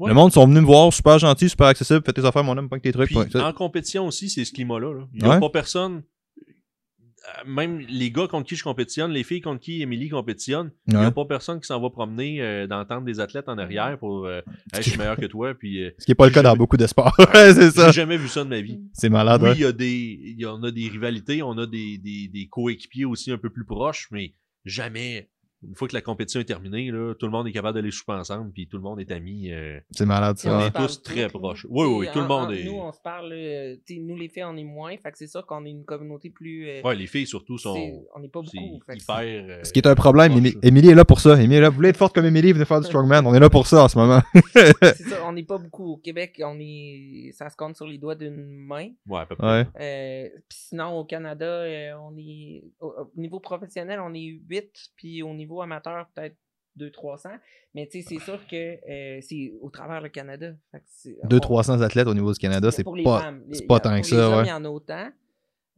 [0.00, 0.08] Ouais.
[0.08, 2.68] Le monde sont venus me voir, super gentil, super accessible, fais tes affaires, mon homme,
[2.68, 3.08] pas que tes trucs.
[3.10, 4.92] Puis, en compétition aussi, c'est ce climat-là.
[4.94, 5.06] là.
[5.14, 5.40] Il n'y a Ouais.
[5.40, 6.02] pas personne.
[6.38, 10.96] euh, Même les gars contre qui je compétitionne, les filles contre qui Émilie compétitionne, il
[10.96, 14.24] n'y a pas personne qui s'en va promener euh, d'entendre des athlètes en arrière pour
[14.26, 14.40] euh,
[14.72, 15.52] Hey, je suis meilleur que toi.
[15.54, 17.14] Puis, euh, Ce qui est pas le cas dans beaucoup de sports.
[17.34, 17.86] c'est ça.
[17.88, 18.80] j'ai jamais vu ça de ma vie.
[18.94, 19.54] C'est malade, oui, ouais.
[19.56, 23.04] il y a des, y en a des rivalités, on a des, des, des coéquipiers
[23.04, 24.34] aussi un peu plus proches, mais
[24.64, 25.28] jamais
[25.66, 28.12] une fois que la compétition est terminée, là, tout le monde est capable d'aller souper
[28.12, 29.50] ensemble, puis tout le monde est ami.
[29.52, 30.60] euh, C'est malade, on on ça.
[30.62, 31.66] se est tous très proches.
[31.68, 34.28] Oui, oui, oui, tout le monde en- est- Nous, on se parle, euh, nous les
[34.28, 36.66] filles, on est moins, fait que c'est sûr qu'on est une communauté plus.
[36.68, 37.76] euh, Ouais, les filles surtout sont
[38.14, 38.80] on n'est pas beaucoup.
[38.86, 39.18] fait que hyper.
[39.50, 41.34] euh, Ce qui est un problème, Émilie est là pour ça.
[41.36, 41.68] Émilie est là.
[41.68, 43.26] Vous voulez être forte comme Émilie, venez faire du strongman.
[43.26, 44.20] On est là pour ça en ce moment.
[44.54, 45.92] c'est ça, on n'est pas beaucoup.
[45.92, 48.88] Au Québec, on est, ça se compte sur les doigts d'une main.
[49.08, 49.60] Ouais, à peu près.
[49.60, 49.66] Ouais.
[49.80, 54.70] Euh, puis sinon, au Canada, euh, on est au, au niveau professionnel, on est 8,
[54.96, 56.36] puis au niveau amateur, peut-être
[56.78, 57.30] 200-300.
[57.74, 58.56] Mais tu sais, c'est sûr que
[58.88, 60.52] euh, c'est au travers le Canada.
[60.70, 63.32] Fait que c'est- on- 200-300 athlètes au niveau du Canada, c'est pas.
[63.68, 64.44] pas tant que ça, hommes, ouais.
[64.44, 65.08] Il y en a autant.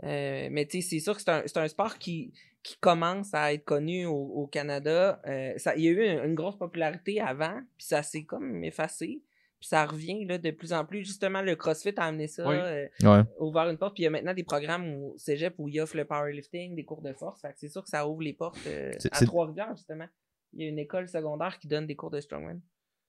[0.05, 2.33] Euh, mais tu sais, c'est sûr que c'est un, un sport qui,
[2.63, 5.21] qui commence à être connu au, au Canada.
[5.27, 8.65] Euh, ça, il y a eu une, une grosse popularité avant, puis ça s'est comme
[8.65, 9.23] effacé.
[9.63, 11.05] Puis ça revient là, de plus en plus.
[11.05, 12.57] Justement, le CrossFit a amené ça, Oui.
[12.59, 13.23] euh, Ouais.
[13.39, 13.95] ouvert une porte.
[13.95, 16.85] Puis il y a maintenant des programmes au cégep où il offre le powerlifting, des
[16.85, 17.41] cours de force.
[17.41, 20.07] Fait que c'est sûr que ça ouvre les portes euh, C'est- à Trois-Rivières, justement.
[20.53, 22.61] Il y a une école secondaire qui donne des cours de strongman.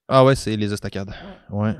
[0.07, 1.11] Ah ouais, c'est les estacades.
[1.49, 1.73] Ouais.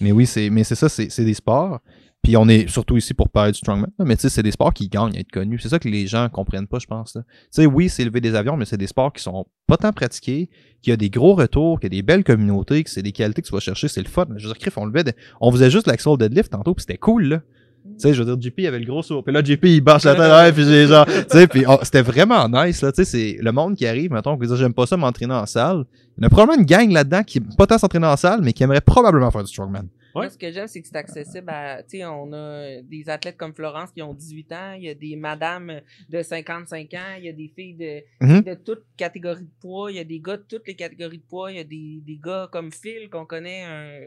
[0.00, 1.80] Mais oui, c'est mais c'est ça, c'est c'est des sports.
[2.26, 3.86] Puis on est surtout ici pour parler du strongman.
[4.00, 5.60] Mais tu sais, c'est des sports qui gagnent à être connus.
[5.62, 7.12] C'est ça que les gens comprennent pas, je pense.
[7.12, 7.20] Tu
[7.52, 10.50] sais, oui, c'est lever des avions, mais c'est des sports qui sont pas tant pratiqués,
[10.82, 13.46] qui a des gros retours, qui a des belles communautés, que c'est des qualités que
[13.46, 14.26] tu vas chercher, c'est le fun.
[14.38, 16.98] Je veux dire, Criff, on levait, des- on faisait juste l'axle deadlift tantôt, puis c'était
[16.98, 17.42] cool, là.
[17.84, 19.22] Tu sais, je veux dire, JP avait le gros sourd.
[19.22, 21.78] Puis là, JP, il bâche la tête, ouais, puis j'ai genre, tu sais, puis oh,
[21.84, 22.90] c'était vraiment nice, là.
[22.90, 25.46] Tu sais, c'est le monde qui arrive, mettons, qui dit, j'aime pas ça m'entraîner en
[25.46, 25.84] salle.
[26.18, 28.64] Il y a probablement une gang là-dedans qui pas tant s'entraîner en salle, mais qui
[28.64, 29.86] aimerait probablement faire du strongman.
[30.16, 31.82] Moi, ce que j'aime, c'est que c'est accessible à.
[31.82, 34.94] Tu sais, on a des athlètes comme Florence qui ont 18 ans, il y a
[34.94, 38.42] des madames de 55 ans, il y a des filles de, Mhm.
[38.42, 41.22] de toutes catégories de poids, il y a des gars de toutes les catégories de
[41.24, 44.00] poids, il y a des, des gars comme Phil qu'on connaît, un,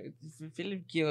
[0.55, 1.09] Phil qui a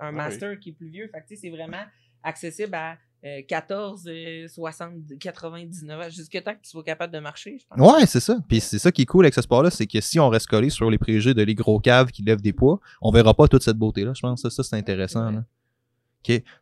[0.00, 0.14] un oui.
[0.16, 1.08] master qui est plus vieux.
[1.12, 1.84] Fait que tu sais, c'est vraiment
[2.22, 7.18] accessible à euh, 14, euh, 60, 99 ans, jusqu'à temps que tu sois capable de
[7.18, 7.94] marcher, je pense.
[7.94, 8.38] Ouais, c'est ça.
[8.48, 10.70] Puis c'est ça qui est cool avec ce sport-là, c'est que si on reste collé
[10.70, 13.62] sur les préjugés de les gros caves qui lèvent des poids, on verra pas toute
[13.62, 14.42] cette beauté-là, je pense.
[14.42, 15.30] Ça, ça c'est intéressant.
[15.30, 15.42] là.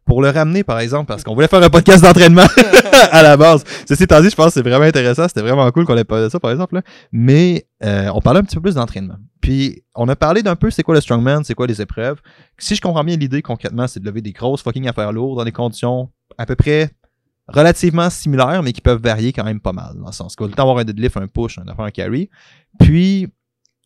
[0.05, 2.47] Pour le ramener, par exemple, parce qu'on voulait faire un podcast d'entraînement
[3.11, 3.65] à la base.
[3.89, 5.27] Ceci étant dit, je pense que c'est vraiment intéressant.
[5.29, 6.77] C'était vraiment cool qu'on ait parlé de ça, par exemple.
[6.77, 6.83] là.
[7.13, 9.17] Mais euh, on parlait un petit peu plus d'entraînement.
[9.41, 12.21] Puis on a parlé d'un peu c'est quoi le strongman, c'est quoi les épreuves.
[12.59, 15.45] Si je comprends bien l'idée concrètement, c'est de lever des grosses fucking affaires lourdes dans
[15.45, 16.91] des conditions à peu près
[17.49, 19.95] relativement similaires, mais qui peuvent varier quand même pas mal.
[19.99, 22.31] Dans le sens qu'il va avoir un deadlift, un push, un affaire, un carry.
[22.79, 23.29] Puis,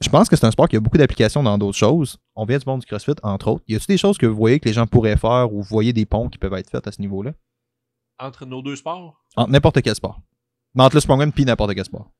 [0.00, 2.18] je pense que c'est un sport qui a beaucoup d'applications dans d'autres choses.
[2.36, 3.64] On vient du monde du CrossFit, entre autres.
[3.66, 5.92] Y a-t-il des choses que vous voyez que les gens pourraient faire ou vous voyez
[5.92, 7.32] des ponts qui peuvent être faits à ce niveau-là?
[8.20, 10.20] Entre nos deux sports, Entre n'importe quel sport.
[10.74, 12.10] Mais entre le strongman puis n'importe quel sport.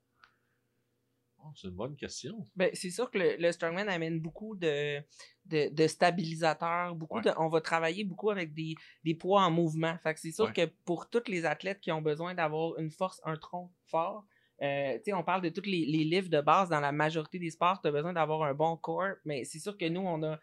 [1.60, 2.36] C'est une bonne question.
[2.54, 4.98] Ben, c'est sûr que le, le strongman amène beaucoup de,
[5.46, 7.22] de, de stabilisateurs, beaucoup Ouais.
[7.24, 9.96] de, on va travailler beaucoup avec des, des poids en mouvement.
[10.02, 10.52] Fait que c'est sûr Ouais.
[10.52, 14.24] que pour tous les athlètes qui ont besoin d'avoir une force, un tronc fort,
[14.62, 17.38] euh, tu sais, on parle de tous les, les livres de base dans la majorité
[17.38, 20.22] des sports, tu as besoin d'avoir un bon corps, mais c'est sûr que nous, on
[20.22, 20.38] a,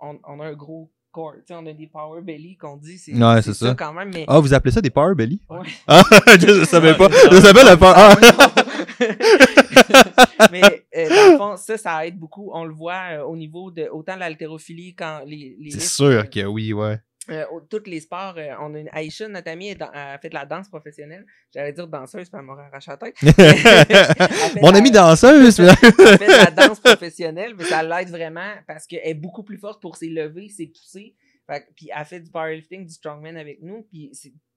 [0.00, 1.34] on, on a un gros corps.
[1.38, 3.74] Tu sais, on a des power belly qu'on dit, c'est Ouais, c'est ça.
[3.74, 4.24] quand même, mais...
[4.28, 5.40] Ah, vous appelez ça des power belly?
[5.48, 5.66] Ouais.
[5.88, 6.02] Ah,
[6.40, 7.08] je savais pas.
[7.32, 7.92] Je savais le power.
[7.96, 8.59] Ah,
[10.50, 10.62] mais
[10.96, 12.50] euh, dans le fond, ça, ça aide beaucoup.
[12.52, 15.56] On le voit euh, au niveau de autant de l'haltérophilie quand les.
[15.58, 16.98] les c'est sûr que oui, ouais.
[17.30, 20.34] euh, tous les sports, euh, on a une Aisha, notre amie, elle, elle fait de
[20.34, 21.24] la danse professionnelle.
[21.54, 23.16] J'allais dire danseuse, puis elle m'aurait arraché la tête.
[24.62, 25.60] Mon la- ami danseuse.
[25.60, 29.58] Elle fait de la danse professionnelle, mais ça l'aide vraiment parce qu'elle est beaucoup plus
[29.58, 31.14] forte pour ses levées, ses poussées.
[31.46, 33.82] Fait puis elle fait du powerlifting, du strongman avec nous.
[33.90, 34.10] Puis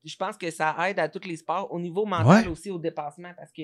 [0.04, 2.48] je pense que ça aide à tous les sports, au niveau mental Ouais.
[2.52, 3.62] aussi, au dépassement, parce que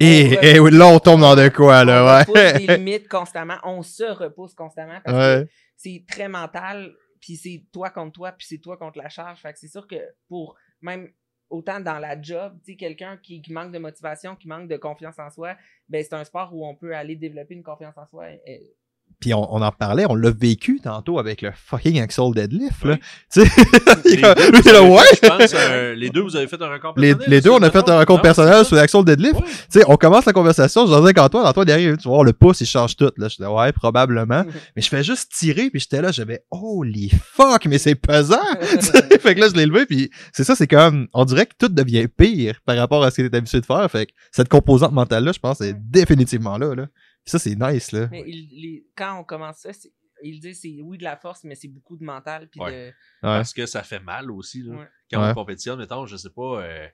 [0.00, 2.76] Et, on là, on tombe dans de quoi, on là, repousse des ouais.
[2.78, 5.44] limites constamment, on se repousse constamment parce Ouais.
[5.44, 9.40] que c'est très mental, puis c'est toi contre toi, puis c'est toi contre la charge.
[9.40, 9.96] Fait que c'est sûr que
[10.28, 11.08] pour même
[11.48, 14.76] autant dans la job, tu sais, quelqu'un qui, qui manque de motivation, qui manque de
[14.76, 15.56] confiance en soi,
[15.88, 18.26] ben c'est un sport où on peut aller développer une confiance en soi.
[19.20, 22.94] Puis on, on en parlait, on l'a vécu tantôt avec le fucking Axel Deadlift, là.
[22.94, 22.98] Oui.
[23.32, 23.50] Tu sais,
[24.04, 24.98] il Les est deux, est là, ouais.
[25.14, 27.24] fait, Je pense, euh, les deux, vous avez fait un record personnel.
[27.28, 29.36] les deux, on a fait un Non, personnel sur l'Axel Deadlift.
[29.36, 32.60] Tu sais, on commence la conversation, je disais avec Antoine, derrière, tu voir le pouce,
[32.60, 33.28] il change tout, là.
[33.28, 34.44] Je disais, ouais, probablement.
[34.76, 38.36] Mais je fais juste tirer, puis j'étais là, j'avais, holy fuck, mais c'est pesant!
[39.20, 41.68] Fait que là, je l'ai levé, puis c'est ça, c'est comme, on dirait que tout
[41.68, 43.90] devient pire par rapport à ce que t'es habitué de faire.
[43.90, 46.86] Fait que cette composante mentale-là, je pense, est définitivement là, là.
[47.26, 48.08] Ça, c'est nice, là.
[48.10, 51.44] Mais il- les- quand on commence ça, c'est- il dit c'est oui de la force,
[51.44, 52.48] mais c'est beaucoup de mental.
[52.50, 52.70] Puis Ouais.
[52.70, 52.92] de, Ouais.
[53.20, 54.62] Parce que ça fait mal aussi.
[54.62, 54.74] Là.
[54.76, 54.86] Ouais.
[55.12, 55.30] Quand Ouais.
[55.30, 56.86] on compétitionne, mettons, je sais pas, euh,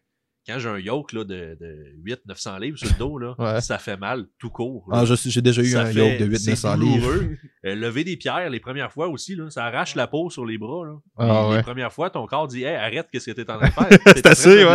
[0.44, 3.60] quand j'ai un yoke là, de, de 800-900 livres sur le dos, là, Ouais.
[3.60, 4.88] ça fait mal tout court.
[4.90, 7.12] Ah, je- j'ai déjà eu Ça un fait- yoke de 8 c'est 900 livres.
[7.64, 10.58] Euh, lever des pierres les premières fois aussi, là, ça arrache la peau sur les
[10.58, 10.84] bras.
[10.84, 10.96] Là.
[11.16, 11.56] Ah.
[11.56, 13.88] Les premières fois, ton corps dit hey, arrête, qu'est-ce que t'es en train de faire?
[13.88, 14.28] T'es en train de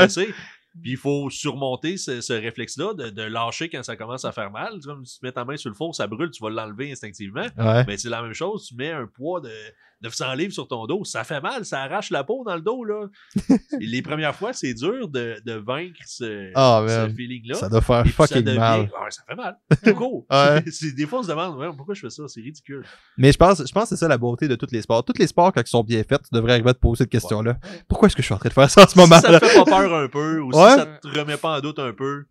[0.06, 0.34] assez, ouais.
[0.82, 4.52] Puis il faut surmonter ce, ce réflexe-là de, de lâcher quand ça commence à faire
[4.52, 4.80] mal.
[4.82, 6.92] Tu vois, si tu mets ta main sur le four, ça brûle, tu vas l'enlever
[6.92, 7.48] instinctivement.
[7.58, 7.84] Ouais.
[7.86, 9.52] Mais c'est la même chose, tu mets un poids de
[10.02, 12.84] 900 livres sur ton dos, ça fait mal, ça arrache la peau dans le dos.
[12.84, 13.08] Là.
[13.80, 17.56] Les premières fois, c'est dur de, de vaincre ce, Ah, ce feeling-là.
[17.56, 18.82] Ça doit faire puis ça fucking devient- mal.
[18.82, 19.58] Ouais, ça fait mal.
[20.30, 20.64] Ouais.
[20.96, 22.86] Des fois, on se demande ouais, pourquoi je fais ça, c'est ridicule.
[23.18, 25.04] Mais je pense, je pense que c'est ça la beauté de tous les sports.
[25.04, 27.10] Tous les sports, quand ils sont bien faits, tu devrais arriver à te poser cette
[27.10, 27.58] question-là.
[27.88, 29.40] Pourquoi est-ce que je suis en train de faire ça en ce moment si ça
[29.40, 31.94] te fait pas peur un peu, ou si ça te remet pas en doute un
[31.94, 32.26] peu,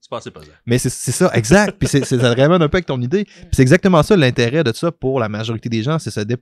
[0.00, 0.40] c'est pas.
[0.66, 1.76] Mais c'est ça, exact.
[1.78, 3.24] Puis c'est ça te ramène un peu avec ton idée.
[3.24, 6.24] Puis c'est exactement ça l'intérêt de ça pour la majorité des gens, c'est ça.
[6.24, 6.36] dé-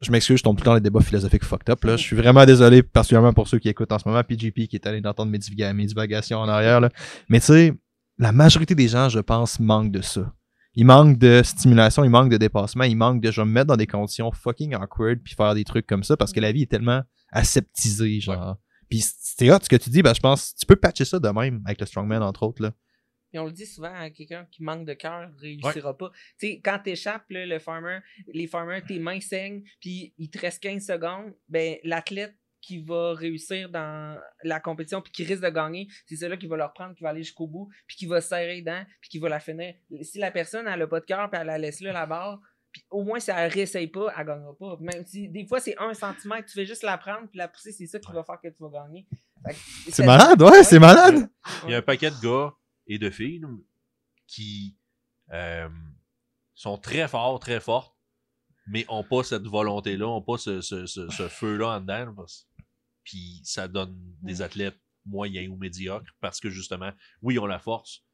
[0.00, 1.82] Je m'excuse, je tombe tout le temps dans les débats philosophiques fucked up.
[1.84, 1.96] Là.
[1.96, 4.86] Je suis vraiment désolé, particulièrement pour ceux qui écoutent en ce moment, PGP qui est
[4.86, 6.80] allé d'entendre mes, divaga- mes divagations en arrière.
[6.80, 6.88] Là.
[7.28, 7.74] Mais tu sais,
[8.16, 10.32] la majorité des gens, je pense, manquent de ça.
[10.74, 13.66] Ils manquent de stimulation, ils manquent de dépassement, ils manquent de je vais me mettre
[13.66, 16.62] dans des conditions fucking awkward puis faire des trucs comme ça parce que la vie
[16.62, 18.56] est tellement aseptisée, genre.
[18.88, 21.28] Puis c'est hot ce que tu dis, ben je pense tu peux patcher ça de
[21.28, 22.70] même avec le strongman entre autres là.
[23.30, 26.10] Puis on le dit souvent à quelqu'un qui manque de cœur réussira pas.
[26.38, 28.00] Tu sais, quand t'échappes, le farmer,
[28.32, 33.14] les farmers, tes mains saignent, puis il te reste 15 secondes, ben l'athlète qui va
[33.14, 36.94] réussir dans la compétition puis qui risque de gagner, c'est celui qui va leur prendre,
[36.94, 39.28] qui va aller jusqu'au bout, puis qui va se serrer les dents, puis qui va
[39.28, 39.74] la finir.
[40.02, 42.40] Si la personne elle a pas de cœur puis elle la laisse là la barre,
[42.72, 44.76] puis au moins si elle réessaye pas, elle gagnera pas.
[44.80, 47.72] Même si des fois c'est un centimètre, tu fais juste la prendre puis la pousser,
[47.72, 49.06] c'est ça qui va faire que tu vas gagner.
[49.88, 51.28] C'est malade, ouais, c'est malade.
[51.64, 52.52] Il y a un paquet de gars
[52.88, 53.48] et de filles là,
[54.26, 54.76] qui
[55.32, 55.68] euh,
[56.54, 57.94] sont très forts, très fortes,
[58.66, 62.12] mais ont pas cette volonté-là, ont pas ce, ce, ce, ce feu-là en dedans.
[62.16, 62.48] parce-
[63.04, 66.90] Puis ça donne des athlètes moyens ou médiocres parce que justement,
[67.22, 68.04] oui, ils ont la force,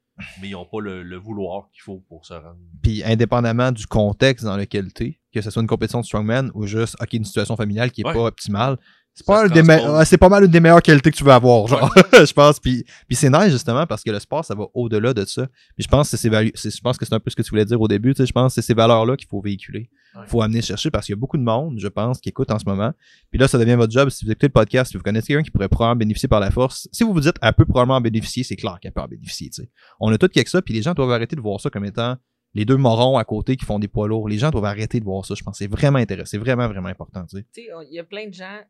[0.41, 2.59] mais ils n'ont pas le, le vouloir qu'il faut pour se rendre.
[2.83, 6.67] Puis indépendamment du contexte dans lequel t'es, que ce soit une compétition de strongman ou
[6.67, 8.13] juste ok une situation familiale qui est Ouais.
[8.13, 8.79] pas optimale,
[9.15, 12.33] c'est pas, c'est pas mal une des meilleures qualités que tu veux avoir, genre, je
[12.33, 12.59] pense.
[12.59, 15.47] Puis, puis c'est nice justement parce que le sport ça va au-delà de ça.
[15.77, 17.65] Puis je pense que c'est je pense que c'est un peu ce que tu voulais
[17.65, 18.13] dire au début.
[18.13, 19.89] Tu sais, je pense que c'est ces valeurs-là qu'il faut véhiculer.
[20.17, 20.23] Ouais.
[20.27, 22.59] faut amener chercher parce qu'il y a beaucoup de monde, je pense, qui écoute en
[22.59, 22.93] ce moment.
[23.31, 24.09] Puis là, ça devient votre job.
[24.11, 26.51] Si vous écoutez le podcast, si vous connaissez quelqu'un qui pourrait probablement bénéficier par la
[26.51, 29.09] force, si vous vous dites, elle peut probablement en bénéficier, c'est clair qu'elle peut en
[29.09, 29.51] bénéficier.
[29.51, 29.71] tu sais.
[30.01, 32.17] On a tout quelque ça, puis les gens doivent arrêter de voir ça comme étant
[32.55, 34.29] les deux morons à côté qui font des poids lourds.
[34.29, 35.35] Les gens doivent arrêter de voir ça.
[35.35, 36.31] Je pense que c'est vraiment intéressant.
[36.31, 37.25] C'est vraiment, vraiment important.
[37.27, 37.47] tu sais.
[37.57, 38.61] Il y a plein de gens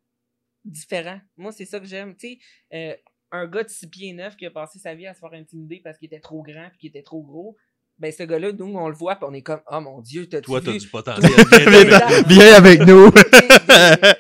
[0.64, 1.20] différents.
[1.36, 2.14] Moi, c'est ça que j'aime.
[2.16, 2.38] Tu sais,
[2.74, 2.94] euh,
[3.32, 5.80] un gars de 6 pieds 9 qui a passé sa vie à se faire intimider
[5.82, 7.56] parce qu'il était trop grand puis qu'il était trop gros,
[7.98, 10.46] ben ce gars-là, nous, on le voit puis on est comme, oh mon Dieu, t'as-tu
[10.46, 11.30] Toi, t'as du potentiel.
[12.26, 13.10] Viens avec nous!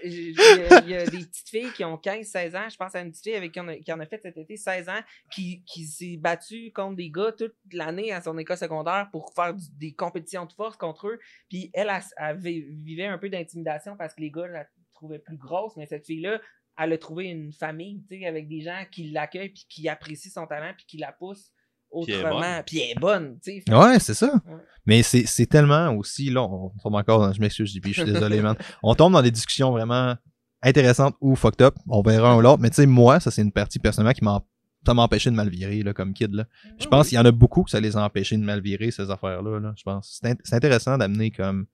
[0.04, 2.68] Il y, a- des petites filles qui ont 15-16 ans.
[2.70, 4.36] Je pense à une petite fille avec qui on a, qui en a fait cet
[4.36, 8.56] été 16 ans, qui, qui s'est battue contre des gars toute l'année à son école
[8.56, 11.18] secondaire pour faire du- des compétitions de force contre eux.
[11.48, 15.18] Puis elle, elle, elle vi- vivait un peu d'intimidation parce que les gars la trouvaient
[15.18, 16.40] plus grosse, mais cette fille-là,
[16.78, 20.30] elle a trouvé une famille, tu sais, avec des gens qui l'accueillent puis qui apprécient
[20.32, 21.52] son talent puis qui la poussent
[21.90, 22.62] autrement.
[22.66, 23.74] Puis elle est bonne, tu sais.
[23.74, 24.34] Ouais, c'est ça.
[24.46, 24.60] Ouais.
[24.86, 28.12] Mais c'est c'est tellement aussi, là, on tombe encore dans, je m'excuse, JP, je suis
[28.12, 28.56] désolé, man.
[28.82, 30.16] On tombe dans des discussions vraiment
[30.62, 31.74] intéressantes ou fucked up.
[31.88, 32.60] On verra un ou l'autre.
[32.60, 34.44] Mais tu sais, moi, ça, c'est une partie personnellement qui m'a
[34.86, 36.44] ça m'a empêché de mal virer, là, comme kid, là.
[36.78, 38.90] Je pense qu'il y en a beaucoup que ça les a empêchés de mal virer,
[38.90, 40.20] ces affaires-là, là, je pense.
[40.20, 41.66] C'est intéressant d'amener comme...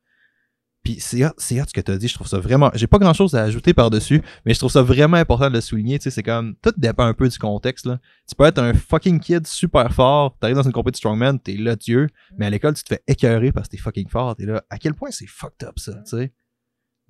[0.83, 2.71] Puis c'est hot, c'est ce que t'as dit, je trouve ça vraiment...
[2.75, 5.99] J'ai pas grand-chose à ajouter par-dessus, mais je trouve ça vraiment important de le souligner,
[5.99, 6.55] tu sais, c'est comme...
[6.63, 7.99] Tout dépend un peu du contexte, là.
[8.27, 11.77] Tu peux être un fucking kid super fort, t'arrives dans une compétition strongman, t'es là
[11.77, 14.63] Dieu, mais à l'école, tu te fais écœurer parce que t'es fucking fort, t'es là...
[14.71, 16.33] À quel point c'est fucked up, ça, tu sais?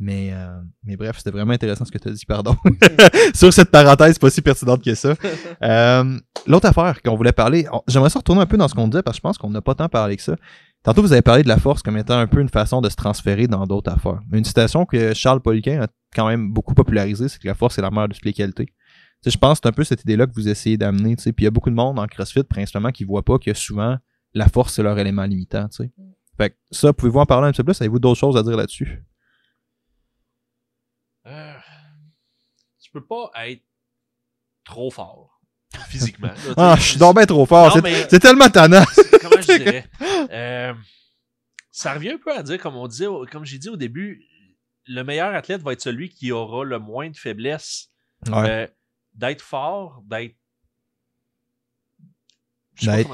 [0.01, 2.57] Mais, euh, mais bref, c'était vraiment intéressant ce que t'as dit, pardon.
[3.35, 5.15] Sur cette parenthèse pas si pertinente que ça.
[5.63, 9.03] Euh, L'autre affaire qu'on voulait parler, j'aimerais ça retourner un peu dans ce qu'on disait
[9.03, 10.37] parce que je pense qu'on n'a pas tant parlé que ça.
[10.83, 12.97] Tantôt, vous avez parlé de la force comme étant un peu une façon de se
[12.97, 14.21] transférer dans d'autres affaires.
[14.33, 17.83] Une citation que Charles Poliquin a quand même beaucoup popularisée, c'est que la force est
[17.83, 18.73] la mère de toutes les qualités.
[19.27, 21.17] Je pense que c'est un peu cette idée-là que vous essayez d'amener.
[21.17, 23.99] Puis il y a beaucoup de monde en CrossFit, principalement, qui voit pas que souvent,
[24.33, 25.69] la force, c'est leur élément limitant.
[26.39, 27.81] Fait que ça, pouvez-vous en parler un petit peu plus?
[27.83, 29.05] Avez-vous d'autres choses à dire là-dessus?
[31.27, 31.53] Euh,
[32.83, 33.63] tu peux pas être
[34.65, 35.39] trop fort
[35.89, 36.29] physiquement.
[36.29, 36.55] là.
[36.57, 37.67] Ah, je suis donc trop fort.
[37.69, 38.83] Non, C'est mais- c'est tellement tannant.
[39.47, 39.85] comment je dirais
[40.31, 40.75] Euh,
[41.71, 44.23] ça revient un peu à dire comme on disait comme j'ai dit au début
[44.87, 47.89] le meilleur athlète va être celui qui aura le moins de faiblesse
[48.29, 48.51] Ouais.
[48.51, 48.67] Euh,
[49.15, 50.37] d'être fort d'être
[52.83, 53.05] Ben,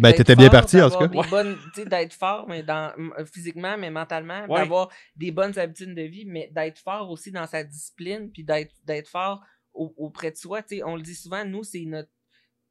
[0.00, 1.54] Ben, t'étais bien parti, en tout cas.
[1.74, 2.92] sais, D'être fort, mais dans,
[3.32, 4.60] physiquement, mais mentalement, Ouais.
[4.60, 8.74] d'avoir des bonnes habitudes de vie, mais d'être fort aussi dans sa discipline, puis d'être
[8.84, 10.60] d'être fort au- auprès de soi.
[10.84, 12.10] on le dit souvent, nous, c'est notre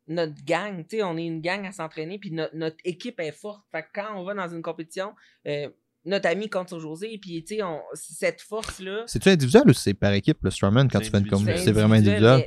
[0.07, 3.31] notre gang, tu sais, on est une gang à s'entraîner, puis notre, notre équipe est
[3.31, 3.63] forte.
[3.71, 5.13] Fait que quand on va dans une compétition,
[5.47, 5.69] euh,
[6.05, 7.61] notre ami compte sur José, puis tu sais,
[7.93, 11.27] cette force-là, C'est-tu individuel ou c'est par équipe, le Strongman, quand C'est tu fais une
[11.27, 11.37] com?
[11.39, 11.63] individuel.
[11.63, 12.43] C'est vraiment individuel.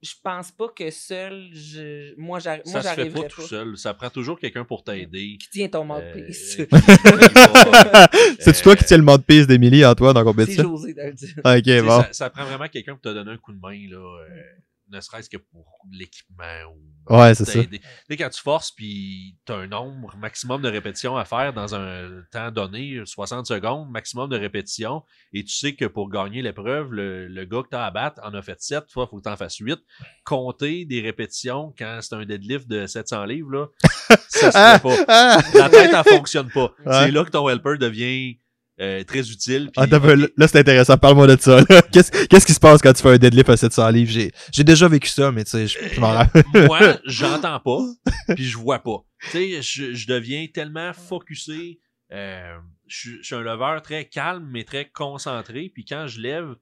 [0.00, 3.28] je pense pas que seul, je, moi, j'arri- moi Ça se fait pas pas.
[3.28, 3.76] tout seul.
[3.76, 5.36] Ça prend toujours quelqu'un pour t'aider.
[5.40, 6.56] Qui tient ton Euh, mouthpiece?
[6.58, 10.62] il va- C'est-tu toi qui euh, tiens le mode piste d'Emily, Antoine, en C'est compétition?
[10.64, 11.34] José dans le dire.
[11.44, 12.00] Ok, bon.
[12.02, 14.42] ça, ça prend vraiment quelqu'un pour te donner un coup de main, là, euh,
[14.92, 17.52] ne serait-ce que pour l'équipement ou Ouais, c'est ça.
[17.62, 21.74] sais, quand tu forces puis tu as un nombre maximum de répétitions à faire dans
[21.74, 25.02] un temps donné, 60 secondes, maximum de répétitions,
[25.32, 28.20] et tu sais que pour gagner l'épreuve, le, le gars que tu as à battre
[28.22, 29.80] en a fait 7, toi, il faut que tu en fasses 8.
[30.24, 33.66] Compter des répétitions quand c'est un deadlift de 700 livres, là,
[34.28, 35.04] ça se fait pas.
[35.08, 35.42] ah.
[35.54, 36.72] La tête, elle fonctionne pas.
[36.86, 36.92] Ouais.
[37.06, 38.38] C'est là que ton helper devient
[38.82, 39.70] euh, très utile.
[39.76, 40.98] Ah, là, c'est intéressant.
[40.98, 41.64] Parle-moi de ça.
[41.92, 44.10] Qu'est-ce qu'est-ce qui se passe quand tu fais un deadlift à 700 livres?
[44.10, 46.44] J'ai j'ai déjà vécu ça, mais tu sais, je m'en rappelle.
[46.66, 47.80] moi, j'entends pas,
[48.34, 49.04] puis je vois pas.
[49.30, 51.78] Tu sais, je, je deviens tellement focusé.
[52.12, 52.56] euh,
[52.88, 55.70] je, suis- je suis un leveur très calme, mais très concentré.
[55.72, 56.54] Puis quand je lève,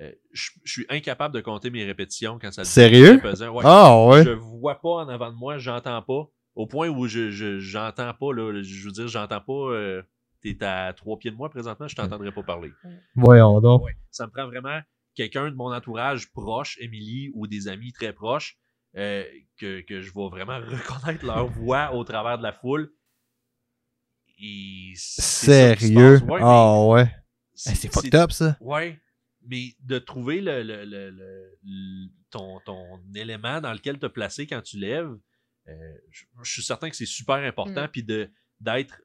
[0.00, 3.20] euh, je, je suis incapable de compter mes répétitions quand ça Sérieux?
[3.22, 3.62] Ouais.
[3.64, 4.24] Ah, ouais.
[4.24, 6.28] Je vois pas en avant de moi, j'entends pas.
[6.56, 9.52] Au point où je je- j'entends pas, là, je veux dire, j'entends pas.
[9.72, 10.02] euh,
[10.42, 12.72] T'es à trois pieds de moi présentement, je t'entendrai pas parler.
[13.14, 13.82] Voyons donc.
[13.84, 13.96] Ouais.
[14.10, 14.80] Ça me prend vraiment
[15.14, 18.56] quelqu'un de mon entourage proche, Émilie, ou des amis très proches,
[18.96, 19.24] euh,
[19.58, 22.90] que, que je vais vraiment reconnaître leur voix au travers de la foule.
[24.42, 26.18] Et Sérieux?
[26.22, 27.04] Ouais, Ah, ouais.
[27.04, 27.12] mais
[27.72, 28.56] Eh, C'est fucked up, ça.
[28.60, 28.98] Ouais,
[29.46, 34.46] mais de trouver le, le- le- le- le- ton, ton élément dans lequel te placer
[34.46, 35.14] quand tu lèves,
[35.68, 35.72] euh,
[36.10, 37.84] je, je suis certain que c'est super important.
[37.84, 37.88] Mm.
[37.88, 39.00] Puis de d'être,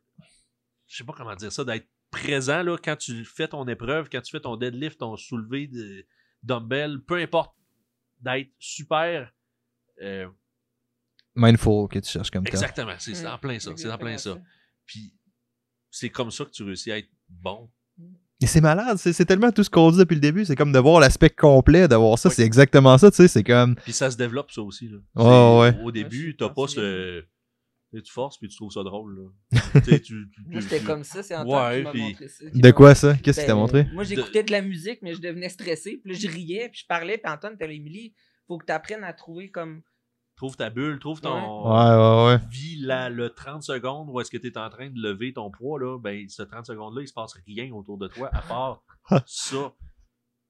[0.88, 4.21] je sais pas comment dire ça, d'être présent là, quand tu fais ton épreuve, quand
[4.21, 6.06] tu fais ton deadlift, ton soulevé de
[6.43, 7.54] dumbbell, peu importe,
[8.21, 9.32] d'être super.
[10.02, 10.28] euh,
[11.36, 12.50] Mindful que tu cherches comme ça.
[12.52, 13.28] exactement, c'est Mm.
[13.28, 14.38] en plein ça, c'est en plein ça.
[14.86, 15.13] Puis
[15.91, 17.69] c'est comme ça que tu réussis à être bon.
[18.41, 20.45] Et c'est malade, c'est tellement tout ce qu'on dit depuis le début.
[20.45, 22.30] C'est comme de voir l'aspect complet, de voir ça.
[22.30, 22.36] Oui.
[22.36, 23.28] C'est exactement ça, tu sais.
[23.30, 23.76] C'est comme.
[23.76, 24.89] Puis ça se développe, ça aussi.
[24.89, 24.98] Là.
[25.60, 25.78] Ouais.
[25.82, 27.26] Au début, t'as pas ce.
[27.95, 29.31] Tu sais, Tu forces puis tu trouves ça drôle.
[29.51, 29.60] Là.
[29.86, 32.27] Tu sais, tu- tu- Moi, tu- comme ça, c'est Antoine Ouais, qui m'a puis- montré
[32.27, 32.45] ça.
[32.53, 33.15] De quoi ça?
[33.15, 33.88] Qu'est-ce qu'il t'a Ben, montré?
[33.93, 35.99] Moi, j'écoutais de la musique, mais je devenais stressé.
[36.03, 38.13] Puis là, je riais, puis je parlais, puis Antoine, t'as Émilie,
[38.47, 39.81] faut que tu apprennes à trouver comme.
[40.38, 41.34] Trouve ta bulle, trouve ton.
[41.34, 42.39] Ouais, ouais, ouais.
[42.51, 45.49] Vis la, le 30 secondes où est-ce que tu es en train de lever ton
[45.49, 48.84] poids, là, ben, ce 30 secondes-là, il se passe rien autour de toi à part
[49.25, 49.73] ça.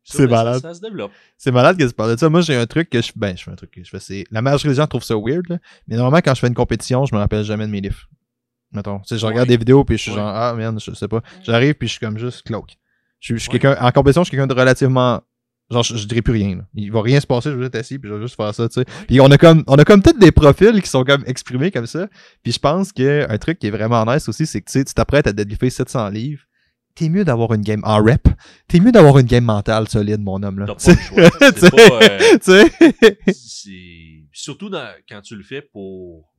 [0.08, 0.62] C'est ça- malade.
[0.62, 1.12] Ça, se développe.
[1.38, 2.30] C'est malade que tu parles de ça.
[2.30, 3.12] Moi, j'ai un truc que je.
[3.16, 4.00] Ben, je fais un truc que je fais.
[4.00, 4.24] C'est.
[4.32, 5.58] La majorité des gens trouvent ça weird, là.
[5.88, 8.08] Mais normalement, quand je fais une compétition, je me rappelle jamais de mes livres.
[8.72, 9.00] Mettons.
[9.00, 9.56] Tu sais, je regarde Ouais.
[9.56, 10.18] des vidéos, puis je suis Ouais.
[10.18, 11.22] genre, ah, merde, je sais pas.
[11.44, 12.78] J'arrive, puis je suis comme juste cloak.
[13.20, 13.60] Je suis, je suis Ouais.
[13.60, 13.78] quelqu'un.
[13.84, 15.22] En compétition, je suis quelqu'un de relativement.
[15.72, 16.64] Genre, je, je dirais plus rien, là.
[16.76, 18.68] Il va rien se passer, je vais être assis, puis je vais juste faire ça,
[18.70, 18.86] tu sais.
[19.08, 21.88] Puis on a comme, on a comme peut-être des profils qui sont comme exprimés comme
[21.88, 22.08] ça.
[22.44, 24.86] Puis je pense que un truc qui est vraiment nice aussi, c'est que tu sais,
[24.86, 26.44] tu t'apprêtes à deadlifter 700 livres.
[26.96, 28.28] T'es mieux d'avoir une game en rep.
[28.68, 30.66] T'es mieux d'avoir une game mentale solide, mon homme, là.
[30.66, 31.30] T'as pas le choix.
[31.52, 32.04] Tu C'est pas.
[32.04, 33.34] euh, sais.
[33.34, 36.34] c'est surtout dans- quand tu le fais pour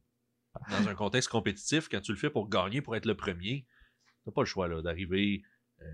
[0.71, 3.67] dans un contexte compétitif, quand tu le fais pour gagner, pour être le premier,
[4.25, 5.43] t'as pas le choix là d'arriver
[5.83, 5.85] euh,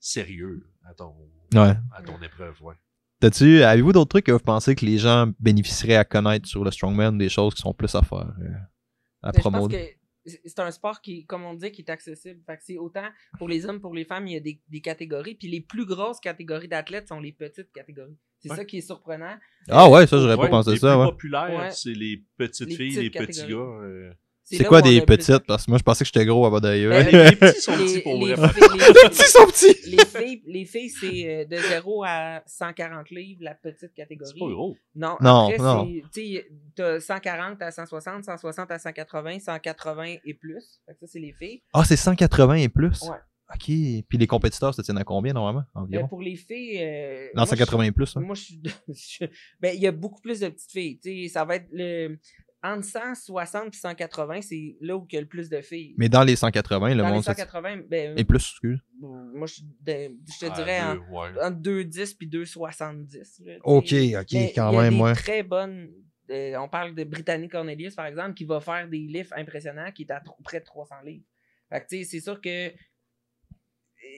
[0.00, 1.14] sérieux à ton
[1.54, 1.74] Ouais.
[1.94, 2.74] à ton épreuve, ouais.
[3.20, 6.70] T'as-tu, avez-vous d'autres trucs que vous pensez que les gens bénéficieraient à connaître sur le
[6.72, 8.48] strongman, des choses qui sont plus à faire, euh,
[9.22, 9.70] à Ben, promouvoir?
[10.26, 12.40] C'est- un sport qui, comme on dit, qui est accessible.
[12.46, 13.06] Fait que c'est autant
[13.38, 15.34] pour les hommes, pour les femmes, il y a des, des catégories.
[15.34, 18.16] Puis les plus grosses catégories d'athlètes sont les petites catégories.
[18.38, 18.56] C'est Ouais.
[18.56, 19.36] ça qui est surprenant.
[19.68, 21.10] Ah ouais, ça, j'aurais pas pensé les ça, plus ouais.
[21.10, 21.70] populaires, Ouais.
[21.70, 23.54] c'est les petites Les filles, petites les petits gars.
[23.56, 24.12] euh.
[24.48, 25.44] C'est quoi des petites?
[25.46, 26.92] Parce que moi, je pensais que j'étais gros avant d'ailleurs.
[26.92, 28.48] Ben, les, petits sont petits les, pour les vrai.
[28.52, 29.90] filles- les- petits sont petits!
[29.90, 34.30] les filles, les filles c'est euh, de 0 à 140 livres, la petite catégorie.
[34.32, 34.76] C'est pas gros.
[34.94, 35.84] Non, Non, après, non.
[35.86, 40.80] c'est- tu sais, t'as 140 à 160, 160 à 180, 180 et plus.
[40.86, 41.62] Fait que ça, c'est les filles.
[41.72, 43.02] Ah, c'est 180 et plus?
[43.02, 43.16] Ouais.
[43.52, 43.64] Ok.
[43.66, 46.08] Puis les compétiteurs se tiennent à combien, normalement, Euh, environ?
[46.08, 46.78] pour les filles.
[46.82, 48.20] euh, Non, moi, 180 et plus, hein.
[48.20, 48.60] Moi, je suis.
[48.88, 49.24] je-
[49.60, 50.98] ben, il y a beaucoup plus de petites filles.
[50.98, 52.18] Tu sais, ça va être le.
[52.62, 55.94] Entre 160 et 180, c'est là où il y a le plus de filles.
[55.98, 57.22] Mais dans les 180, le Dans monde...
[57.22, 58.80] se- 180, ben, Et plus, excuse.
[58.98, 61.28] moi, je, je te Ah, dirais en- ouais.
[61.42, 63.44] entre 2,10 puis 2,70.
[63.44, 65.14] là, tu Ok, ok, Mais quand il y a même, des ouais.
[65.14, 65.90] très bonnes.
[66.30, 70.02] euh, on parle de Brittany Cornelius, par exemple, qui va faire des lifts impressionnants, qui
[70.02, 71.24] est à près de 300 livres.
[71.68, 72.72] Fait que, tu sais, c'est sûr que.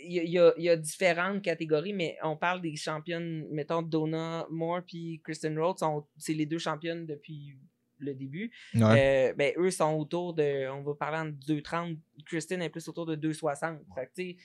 [0.04, 2.76] Il y, a- il y a, il y a différentes catégories, mais on parle des
[2.76, 7.56] championnes, mettons, Donna Moore puis Kristen Rhodes, sont- c'est les deux championnes depuis
[7.98, 8.50] le début.
[8.74, 9.30] Ouais.
[9.30, 13.06] Euh, ben, eux sont autour de, on va parler en 2,30, Kristen est plus autour
[13.06, 13.78] de 2,60.
[13.94, 14.36] Fait que, tu sais,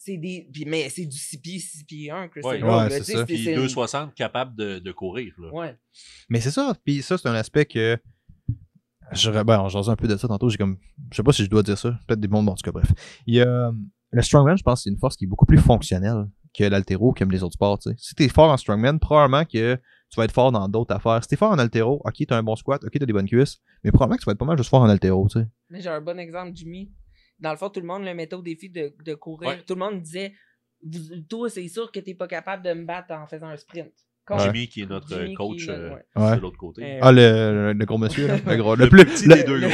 [0.00, 0.48] c'est des.
[0.52, 3.12] puis- mais c'est du 6 pieds, 6 pieds 1, Kristen Ouais, Rhodes, ouais, là, c'est
[3.16, 3.26] ça.
[3.26, 5.34] Puis c'est- 260 capable de, de courir.
[5.38, 5.52] Là.
[5.52, 5.76] Ouais.
[6.28, 6.72] Mais c'est ça.
[6.84, 7.98] Puis ça, c'est un aspect que.
[9.12, 9.42] J'aurais.
[9.44, 10.48] Ben, on jasait un peu de ça tantôt.
[10.50, 10.78] J'ai comme.
[11.10, 11.98] Je sais pas si je dois dire ça.
[12.06, 12.90] Peut-être des bons mots, en tout cas, bref.
[13.26, 13.72] Il y a.
[14.10, 16.26] Le strongman, je pense, c'est une force qui est beaucoup plus fonctionnelle
[16.56, 17.96] que l'altéro, comme les autres sports, tu sais.
[17.98, 19.78] Si t'es fort en strongman, probablement que
[20.10, 21.22] tu vas être fort dans d'autres affaires.
[21.22, 23.58] Si t'es fort en altéro, ok, t'as un bon squat, ok, t'as des bonnes cuisses,
[23.84, 25.46] mais probablement que tu vas être pas mal juste fort en altéro, tu sais.
[25.70, 26.90] Mais j'ai un bon exemple, Jimmy.
[27.38, 29.48] Dans le fond, tout le monde le mettait au défi de, de courir.
[29.50, 29.62] Ouais.
[29.64, 30.34] Tout le monde disait
[30.82, 33.92] Vous- Toi, c'est sûr que t'es pas capable de me battre en faisant un sprint.
[34.38, 36.36] Jimmy, qui est notre Jimmy euh, coach qui euh, ouais.
[36.36, 36.82] De l'autre côté.
[36.84, 38.36] Euh, Ah, le, le, gros monsieur, là.
[38.46, 39.70] Le, gros, le, Le plus, petit le, des deux gros.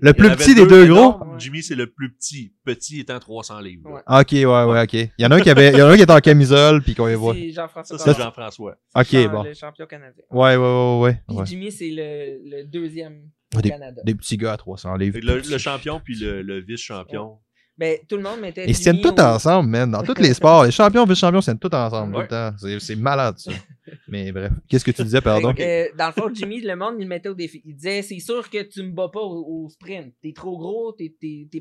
[0.00, 0.98] le plus petit des deux gros.
[0.98, 1.38] énormes.
[1.40, 2.52] Jimmy, c'est le plus petit.
[2.64, 3.90] Petit étant 300 livres.
[3.90, 4.00] Ouais.
[4.06, 4.92] Ah, Ok, ouais, ouais, ok.
[4.94, 6.20] Il y en a un qui avait, il y en a un qui était en
[6.20, 7.34] camisole, puis qu'on y voit.
[7.34, 8.20] C'est Jean-François Ça, c'est.
[8.22, 8.76] Jean-François.
[8.94, 9.42] Ok, bon.
[9.44, 10.22] Le champion canadien.
[10.30, 11.20] Ouais, ouais, ouais, ouais.
[11.28, 11.46] Puis ouais.
[11.46, 14.02] Jimmy, c'est le, le deuxième au Canada.
[14.04, 15.18] Des petits gars à 300 livres.
[15.22, 17.38] Le, le champion puis le, le vice-champion.
[17.76, 18.66] Ben, tout le monde mettait.
[18.68, 19.90] Ils se tiennent tous au- ensemble, man.
[19.90, 22.52] Dans tous les sports, les champions, vice-champions, ils se tiennent tous ensemble tout le temps.
[22.78, 23.50] C'est, malade, ça.
[24.08, 24.52] Mais bref.
[24.68, 25.52] Qu'est-ce que tu disais, pardon?
[25.58, 27.60] Euh, dans le fond, Jimmy, le monde, il le mettait au défi.
[27.64, 30.14] Il disait C'est sûr que tu me bats pas au, au sprint.
[30.22, 31.12] T'es trop gros, t'es,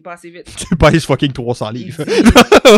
[0.03, 0.45] pas assez vite.
[0.55, 2.03] Tu pèses fucking 300 Il livres.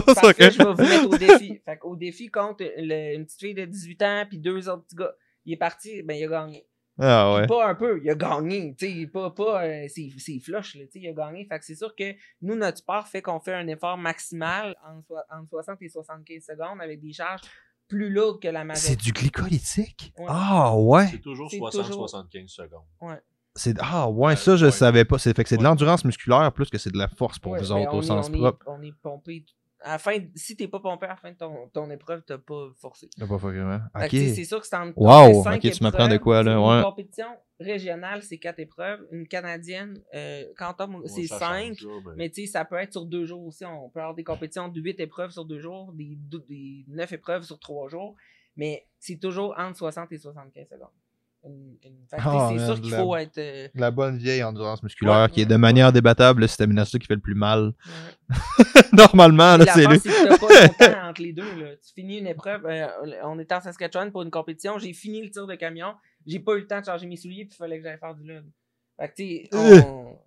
[0.06, 1.60] Parce que je vais vous mettre au défi.
[1.66, 4.96] Fait qu'au défi contre le- une petite fille de 18 ans puis deux autres petits
[4.96, 5.12] gars.
[5.46, 6.66] Il est parti, ben il a gagné.
[6.98, 7.48] Ah ouais.
[7.48, 8.74] Pas un peu, il a gagné.
[8.78, 11.46] Tu sais, pas, pas euh, c'est, c'est flush, là, tu sais, il a gagné.
[11.46, 15.02] Fait que c'est sûr que nous, notre sport fait qu'on fait un effort maximal en
[15.02, 17.42] so- entre 60 et 75 secondes avec des charges
[17.88, 18.96] plus lourdes que la C'est majorité.
[18.96, 20.14] du glycolytique?
[20.18, 20.26] Ouais.
[20.30, 21.08] Ah ouais.
[21.08, 23.20] C'est toujours C'est 60-75 secondes.
[23.58, 24.72] C'est, ah ouais, ça, je Ouais.
[24.72, 25.18] savais pas.
[25.18, 25.68] C'est, fait que c'est de Ouais.
[25.70, 28.02] l'endurance musculaire plus que c'est de la force pour Ouais, vous ben, autres on au
[28.02, 28.66] est- sens on est- propre.
[28.68, 29.46] on est pompé.
[29.88, 32.40] À la fin, si t'es pas pompé à la fin de ton, ton épreuve, t'as
[32.40, 33.08] pas forcé.
[33.18, 34.36] T'as pas sais, Ok.
[34.36, 36.24] C'est sûr que c'est en Wow, cinq ok, tu m'apprends de épreuves.
[36.24, 36.84] quoi, là, Une ouais.
[36.84, 37.28] compétition
[37.60, 39.06] régionale, c'est quatre épreuves.
[39.12, 41.80] Une canadienne, euh, quand on- Ouais, c'est cinq.
[41.82, 43.64] là, mais- tu sais, ça peut être sur deux jours aussi.
[43.64, 46.18] On peut avoir des compétitions de huit épreuves sur deux jours, des,
[46.50, 48.16] des neuf épreuves sur trois jours.
[48.58, 50.88] Mais c'est toujours entre 60 et 75 secondes.
[51.48, 53.38] Une- une- Ah, c'est sûr qu'il la- faut être.
[53.38, 55.50] euh, La bonne vieille endurance musculaire Ouais, qui est ouais.
[55.50, 57.74] de manière débattable le système immunitaire qui fait le plus mal.
[58.94, 60.00] Normalement, là, c'est lui.
[60.00, 61.44] c'est que pas longtemps entre les deux.
[61.44, 61.76] Là.
[61.86, 62.66] Tu finis une épreuve.
[62.66, 62.88] euh,
[63.24, 64.78] on était en Saskatchewan pour une compétition.
[64.80, 65.94] J'ai fini le tir de camion.
[66.26, 67.46] J'ai pas eu le temps de changer mes souliers.
[67.46, 68.50] Puis il fallait que j'aille faire du lune.
[69.00, 69.82] Fait que, tu sais, Euh.
[69.86, 70.18] on-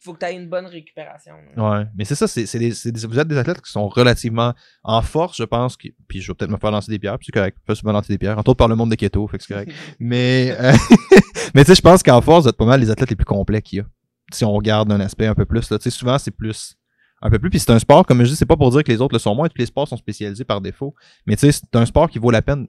[0.00, 1.34] faut que tu aies une bonne récupération.
[1.56, 3.88] Ouais, mais c'est ça, c'est, c'est des, c'est des- vous êtes des athlètes qui sont
[3.88, 4.52] relativement
[4.82, 7.26] en force, je pense, qui- puis je vais peut-être me faire lancer des pierres, puis
[7.26, 9.26] c'est correct, je peux souvent lancer des pierres, entre autres par le monde des keto,
[9.28, 9.72] fait que c'est correct.
[10.00, 10.72] mais, euh,
[11.54, 13.24] mais tu sais, je pense qu'en force, vous êtes pas mal les athlètes les plus
[13.24, 13.84] complets qu'il y a.
[14.32, 16.74] Si on regarde un aspect un peu plus, là, tu sais, souvent c'est plus,
[17.20, 18.90] un peu plus, puis c'est un sport, comme je dis, c'est pas pour dire que
[18.90, 20.94] les autres le sont moins, tous les sports sont spécialisés par défaut,
[21.26, 22.66] mais tu sais, c'est un sport qui vaut la peine.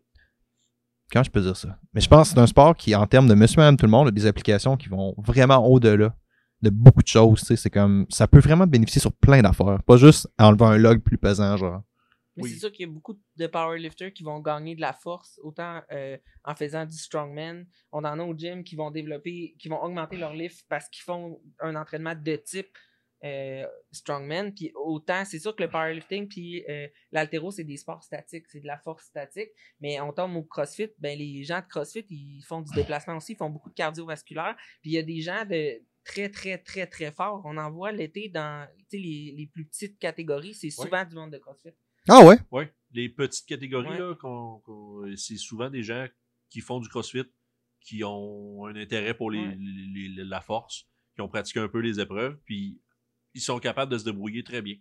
[1.11, 1.77] Quand je peux dire ça?
[1.93, 3.91] Mais je pense que c'est un sport qui, en termes de monsieur, madame, tout le
[3.91, 6.15] monde, a des applications qui vont vraiment au-delà
[6.63, 9.83] de beaucoup de choses, tu sais, c'est comme, ça peut vraiment bénéficier sur plein d'affaires,
[9.83, 11.81] pas juste en enlevant un log plus pesant, genre.
[12.35, 12.49] Mais Oui.
[12.49, 15.81] c'est sûr qu'il y a beaucoup de powerlifters qui vont gagner de la force, autant
[15.91, 17.65] euh, en faisant du strongman.
[17.91, 21.03] On en a au gym qui vont développer, qui vont augmenter leur lift parce qu'ils
[21.03, 22.75] font un entraînement de type
[23.23, 24.51] euh, strongman.
[24.51, 28.61] Puis autant, c'est sûr que le powerlifting puis euh, l'altéro, c'est des sports statiques, c'est
[28.61, 29.49] de la force statique.
[29.79, 33.33] Mais on tombe au CrossFit, ben les gens de CrossFit, ils font du déplacement aussi,
[33.33, 34.55] ils font beaucoup de cardiovasculaire.
[34.81, 37.41] Puis il y a des gens de très, très, très, très forts.
[37.45, 41.15] On en voit l'été dans tu sais, les, les plus petites catégories, c'est souvent du
[41.15, 41.69] monde de CrossFit.
[42.09, 42.37] Ah ouais?
[42.51, 43.99] Oui, les petites catégories, Ouais.
[43.99, 46.05] là, qu'on- qu'on- c'est souvent des gens
[46.49, 47.23] qui font du crossfit,
[47.79, 49.57] qui ont un intérêt pour les, Ouais.
[49.59, 50.85] les- les- la force,
[51.15, 52.81] qui ont pratiqué un peu les épreuves, puis
[53.33, 54.75] ils sont capables de se débrouiller très bien.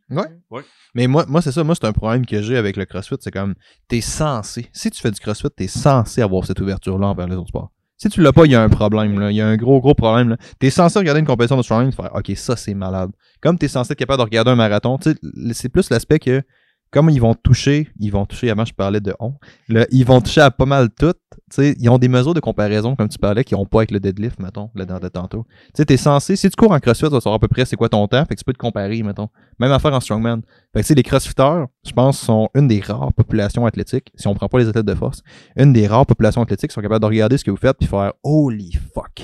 [0.94, 3.30] Mais moi, moi c'est ça, moi, c'est un problème que j'ai avec le CrossFit, c'est
[3.30, 3.54] comme,
[3.88, 7.48] t'es censé, si tu fais du CrossFit, t'es censé avoir cette ouverture-là envers les autres
[7.48, 7.71] sports.
[8.02, 9.30] Si tu l'as pas, il y a un problème, là.
[9.30, 10.36] Il y a un gros, gros problème, là.
[10.58, 13.12] T'es censé regarder une compétition de strongman faire, OK, ça, c'est malade.
[13.40, 15.14] Comme t'es censé être capable de regarder un marathon, tu
[15.52, 16.42] c'est plus l'aspect que,
[16.90, 19.34] comme ils vont toucher, ils vont toucher, avant je parlais de on,
[19.68, 21.14] là, ils vont toucher à pas mal tout.
[21.58, 24.38] Ils ont des mesures de comparaison, comme tu parlais, qui ont pas avec le deadlift,
[24.40, 25.44] mettons, là, dans de tantôt.
[25.66, 27.64] Tu sais, t'es censé, si tu cours en CrossFit, tu vas savoir à peu près
[27.64, 29.28] c'est quoi ton temps, fait que tu peux te comparer, mettons.
[29.58, 30.42] Même affaire en strongman.
[30.72, 34.26] Fait que, tu sais, les crossfitters, je pense, sont une des rares populations athlétiques, si
[34.28, 35.22] on prend pas les athlètes de force,
[35.56, 37.86] une des rares populations athlétiques qui sont capables de regarder ce que vous faites puis
[37.88, 39.14] faire holy fuck.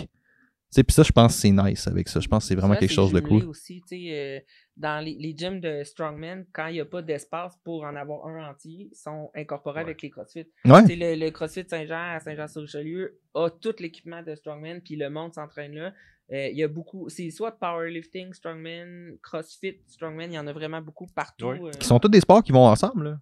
[0.70, 2.20] Tu sais, puis ça, je pense que c'est nice avec ça.
[2.20, 3.44] Je pense que c'est vraiment Ça, quelque chose de cool.
[3.44, 4.38] aussi, tu sais, euh,
[4.78, 8.26] dans les, les gyms de strongman, quand il n'y a pas d'espace pour en avoir
[8.26, 9.84] un entier, ils sont incorporés Ouais.
[9.84, 10.46] avec les CrossFit.
[10.64, 10.82] Ouais.
[10.82, 15.10] Tu sais, le, le CrossFit Saint-Jean à Saint-Jean-sur-Richelieu a tout l'équipement de strongman, puis le
[15.10, 15.92] monde s'entraîne là.
[16.30, 20.52] Euh, Il y a beaucoup, c'est soit powerlifting, strongman, CrossFit, strongman, il y en a
[20.52, 21.48] vraiment beaucoup partout.
[21.48, 21.70] Euh.
[21.78, 23.18] Qui sont tous des sports qui vont ensemble, là.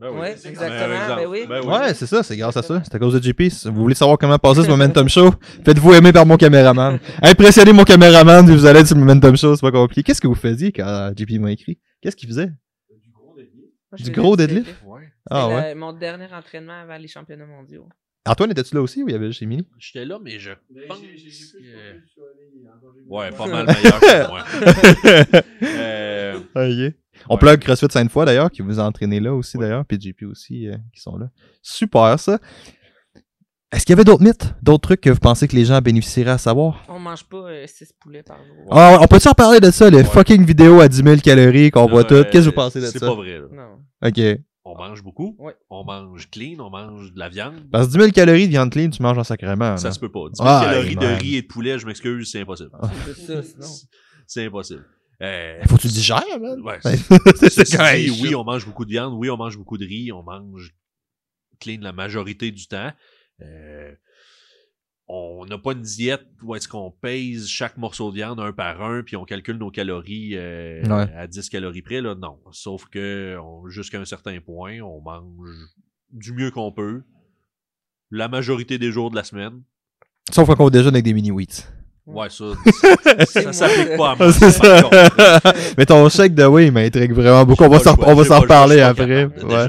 [0.00, 1.44] Ben Ouais, c'est exactement, ben oui.
[1.48, 2.80] Ben Ouais, c'est ça, c'est grâce à ça.
[2.84, 3.50] C'est à cause de JP.
[3.50, 5.32] Si vous voulez savoir comment passer ce Momentum Show,
[5.64, 7.00] faites-vous aimer par mon caméraman.
[7.22, 10.04] Impressionnez mon caméraman, vous allez être sur le Momentum Show, c'est pas compliqué.
[10.04, 11.80] Qu'est-ce que vous faisiez quand JP m'a écrit?
[12.00, 12.52] Qu'est-ce qu'il faisait?
[13.98, 14.70] Du gros du deadlift?
[14.86, 15.08] Ouais.
[15.30, 15.74] Ah C'était ouais.
[15.74, 17.88] le- mon dernier entraînement avant les championnats mondiaux.
[18.28, 19.66] Antoine, étais-tu là aussi ou il y avait juste Émilie?
[19.78, 20.50] J'étais là, mais je
[20.86, 21.04] pense que-.
[23.08, 24.44] Ouais, pas mal meilleur que moi.
[25.62, 26.38] Euh.
[27.28, 27.38] On Ouais.
[27.40, 30.76] plug CrossFit Sainte-Foy d'ailleurs, qui vous a entraîné là aussi d'ailleurs, puis JP aussi, euh,
[30.94, 31.30] qui sont là.
[31.62, 32.38] Super ça.
[33.72, 36.30] Est-ce qu'il y avait d'autres mythes, d'autres trucs que vous pensez que les gens bénéficieraient
[36.30, 36.84] à savoir?
[36.88, 38.66] On mange pas 6 poulets par jour.
[38.70, 40.04] Ah, on peut-tu en parler de ça, les Ouais.
[40.04, 42.30] fucking vidéos à 10 000 calories qu'on voit Euh, toutes?
[42.30, 43.06] Qu'est-ce que vous pensez de C'est ça?
[43.08, 43.46] pas vrai, là.
[43.52, 43.78] Non.
[44.08, 44.40] Ok.
[44.78, 45.36] On mange beaucoup.
[45.38, 45.54] Ouais.
[45.70, 47.68] On mange clean, on mange de la viande.
[47.70, 49.76] Parce que 10 000 calories de viande clean, tu manges en sacrément.
[49.76, 49.94] Ça là.
[49.94, 50.28] se peut pas.
[50.30, 52.70] 10 000 Ah, calories de riz et de poulet, je m'excuse, c'est impossible.
[53.06, 53.66] C'est ça, sinon.
[54.26, 54.84] C'est impossible.
[55.22, 56.60] Euh, Faut que tu le digères, man.
[56.60, 58.10] ouais, c'est correct.
[58.20, 59.14] Oui, on mange beaucoup de viande.
[59.16, 60.12] Oui, on mange beaucoup de riz.
[60.12, 60.74] On mange
[61.60, 62.92] clean la majorité du temps.
[63.42, 63.92] Euh,
[65.08, 68.82] on n'a pas une diète où est-ce qu'on pèse chaque morceau de viande un par
[68.82, 71.10] un, puis on calcule nos calories euh, Ouais.
[71.16, 72.00] à 10 calories près.
[72.02, 72.38] Là, non.
[72.52, 75.48] Sauf que on- jusqu'à un certain point, on mange
[76.12, 77.02] du mieux qu'on peut.
[78.10, 79.62] La majorité des jours de la semaine.
[80.30, 81.64] Sauf quand on déjeune avec des mini-wheats.
[82.06, 82.44] Ouais, ça,
[83.26, 84.32] ça s'applique pas à moi.
[84.32, 85.40] Ça.
[85.76, 87.64] Mais ton shake de whey m'intrigue vraiment beaucoup.
[87.64, 87.78] On va
[88.24, 89.24] s'en reparler après.
[89.24, 89.66] Ouais.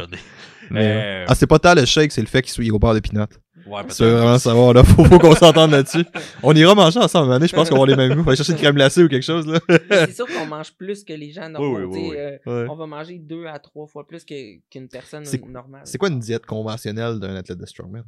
[0.72, 2.94] Mais- Euh, Ah, c'est pas tant le shake, c'est le fait qu'il soit au beurre
[2.94, 3.28] de peanut.
[3.70, 4.84] Ouais, Tu veux vraiment savoir, là.
[4.90, 6.06] Faut, faut qu'on s'entende là-dessus.
[6.44, 7.24] On ira manger ensemble.
[7.24, 8.22] un moment donné, Je pense qu'on va avoir les mêmes goûts.
[8.22, 9.60] On va chercher une crème glacée ou quelque chose, là.
[9.90, 11.78] C'est sûr qu'on mange plus que les gens normaux.
[11.78, 12.52] Oui, oui, oui, tu sais, oui.
[12.52, 12.70] euh, Ouais.
[12.70, 15.82] On va manger deux à trois fois plus que- qu'une personne C'est- normale.
[15.86, 18.04] C'est quoi une diète conventionnelle d'un athlète de strongman?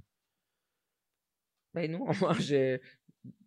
[1.74, 2.78] Ben nous, on mange euh,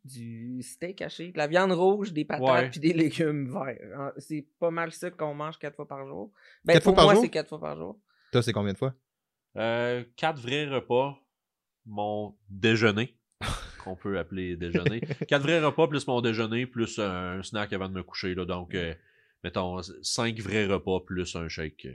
[0.05, 2.71] du steak haché, de la viande rouge, des patates Ouais.
[2.71, 4.13] puis des légumes verts.
[4.19, 6.33] C'est pas mal ça qu'on mange quatre fois par jour.
[6.65, 7.23] Ben, Quatre fois pour par moi, jour?
[7.23, 7.99] c'est quatre fois par jour.
[8.33, 8.95] Toi, c'est combien de fois?
[9.57, 11.17] Euh, quatre vrais repas,
[11.87, 13.17] mon déjeuner,
[13.85, 15.01] qu'on peut appeler déjeuner.
[15.29, 18.35] quatre vrais repas plus mon déjeuner, plus un snack avant de me coucher.
[18.35, 18.95] Là, donc, euh,
[19.43, 21.87] mettons, cinq vrais repas plus un shake.
[21.87, 21.93] euh,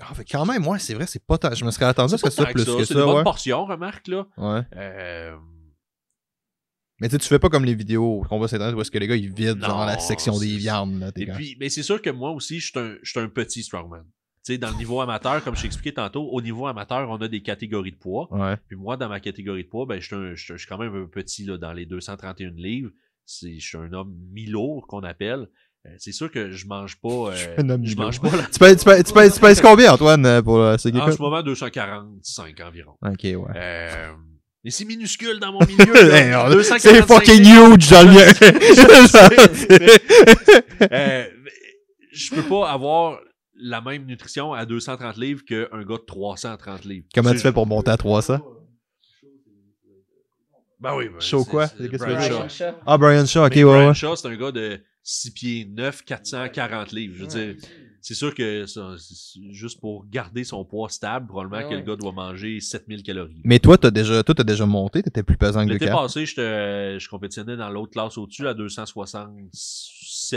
[0.00, 1.54] Ah, fait quand même, ouais, c'est vrai, c'est pas tant.
[1.54, 3.22] Je me serais attendu à ce que ça plus que C'est ça, des bonnes ouais.
[3.22, 4.26] portions, remarque, là.
[4.36, 4.62] Ouais.
[4.76, 5.36] Euh,
[7.00, 8.90] Mais tu sais, tu fais pas comme les vidéos qu'on voit sur Internet où est-ce
[8.90, 10.98] que les gars ils vident genre la section des c'est- viandes.
[11.00, 13.28] Là, Et puis, mais c'est sûr que moi aussi, je suis un, je suis un
[13.28, 14.04] petit strongman.
[14.46, 17.28] Tu sais, dans le niveau amateur, comme je expliqué tantôt, au niveau amateur, on a
[17.28, 18.28] des catégories de poids.
[18.30, 18.56] Ouais.
[18.68, 21.44] Puis moi, dans ma catégorie de poids, ben, je suis quand même un peu petit
[21.44, 22.90] là, dans les 231 livres.
[23.24, 25.48] C'est- Je suis un homme mi-lourd qu'on appelle.
[25.86, 27.08] Euh, c'est sûr que je mange pas.
[27.30, 28.36] euh, suis un homme je mange pas.
[28.36, 30.88] la- Tu pèses, tu, pèses, tu, pèses, tu pèses combien, Antoine, euh, pour euh, ce
[30.90, 32.92] En ce moment, 245 environ.
[33.02, 33.36] Ok, ouais.
[33.56, 34.12] Euh,
[34.62, 35.94] mais c'est minuscule dans mon milieu.
[36.14, 36.44] Hey, là.
[36.46, 38.32] on- 245 C'est fucking huge dans le mien.
[40.82, 41.50] Euh, mais
[42.12, 43.20] je peux pas avoir
[43.56, 47.06] la même nutrition à 230 livres qu'un gars de 330 livres.
[47.14, 48.38] Comment tu fais pour monter à 300?
[50.80, 51.08] Ben oui.
[51.08, 51.66] ben, c'est- quoi?
[51.68, 52.48] c'est Brian Shaw.
[52.48, 52.72] Shaw.
[52.86, 53.94] Ah, Brian Shaw, ok, Mais ouais, Brian ouais.
[53.94, 57.14] Shaw, c'est un gars de 6 pieds 9, 440 livres.
[57.16, 57.54] Je veux dire,
[58.02, 61.80] c'est sûr que ça, c'est juste pour garder son poids stable, probablement Ah que le
[61.80, 63.40] gars doit manger 7000 calories.
[63.44, 65.96] Mais toi, t'as déjà, toi, t'as déjà monté, t'étais plus pesant que L'été Lucas.
[65.96, 68.52] passé, j'étais- je compétitionnais dans l'autre classe au-dessus à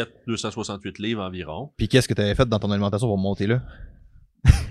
[0.05, 1.71] 267, 268 livres environ.
[1.77, 3.61] Puis qu'est-ce que t'avais fait dans ton alimentation pour monter là?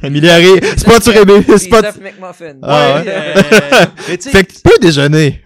[0.03, 1.81] C'est pas sur Ébé, Des c'est pas.
[1.87, 2.59] œufs McMuffin.
[2.63, 3.09] Ah ouais?
[3.09, 5.43] euh, mais tu sais, Fait que tu peux déjeuner.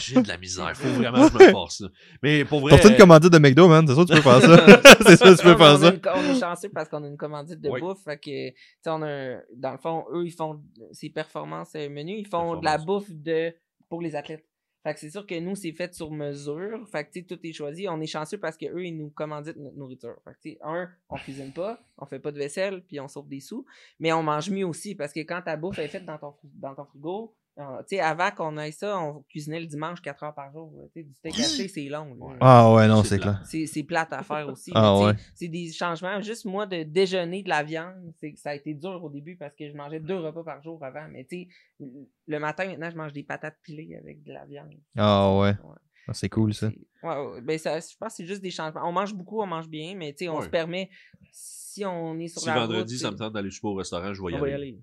[0.00, 0.72] j'ai de la misère.
[0.76, 1.80] Faut vraiment que je me force.
[1.80, 1.88] là.
[2.22, 2.78] Mais pour vrai.
[2.80, 3.86] T'as une commandite de McDo, man?
[3.86, 4.80] C'est sûr que tu peux faire ça.
[5.06, 5.88] c'est sûr que tu peux Non, faire ça.
[5.94, 6.00] une-
[6.30, 7.80] on est chanceux parce qu'on a une commandite de Oui.
[7.80, 8.02] bouffe.
[8.04, 10.60] Fait que, tu sais, on a un- dans le fond, eux, ils font
[10.92, 13.52] ces performances euh, menus, ils font de la bouffe de,
[13.88, 14.44] pour les athlètes.
[14.82, 16.88] Fait que c'est sûr que nous, c'est fait sur mesure.
[16.88, 17.86] Fait que, tout est choisi.
[17.88, 20.16] On est chanceux parce que eux ils nous commanditent notre nourriture.
[20.24, 23.40] Fait que, un, on cuisine pas, on fait pas de vaisselle, puis on sauve des
[23.40, 23.66] sous.
[23.98, 26.74] Mais on mange mieux aussi parce que quand ta bouffe est faite dans ton, dans
[26.74, 30.50] ton frigo, tu sais, avant qu'on aille ça, on cuisinait le dimanche 4 heures par
[30.52, 30.72] jour.
[30.76, 30.84] là.
[30.94, 32.14] Tu sais, du steak haché, c'est long.
[32.14, 32.36] là.
[32.40, 33.40] Ah ouais, non, C'est clair.
[33.44, 34.70] C'est c'est plate à faire aussi.
[34.74, 35.12] Ah ouais.
[35.34, 36.20] C'est des changements.
[36.22, 39.54] Juste moi, de déjeuner de la viande, c'est ça a été dur au début parce
[39.54, 41.06] que je mangeais deux repas par jour avant.
[41.10, 41.48] Mais tu
[41.80, 41.88] sais,
[42.26, 44.72] le matin, maintenant, je mange des patates pilées avec de la viande.
[44.96, 45.48] Ah ouais.
[45.50, 45.76] Ouais.
[46.08, 46.70] Ah, C'est cool ça.
[46.70, 47.40] C'est- ouais, ouais.
[47.42, 48.82] Ben, ça, je pense que c'est juste des changements.
[48.88, 50.44] On mange beaucoup, on mange bien, mais tu sais, on Ouais.
[50.44, 50.88] se permet,
[51.30, 54.12] si on est sur Si la vendredi, route, ça me tente d'aller super au restaurant,
[54.14, 54.78] je vais y on va y aller.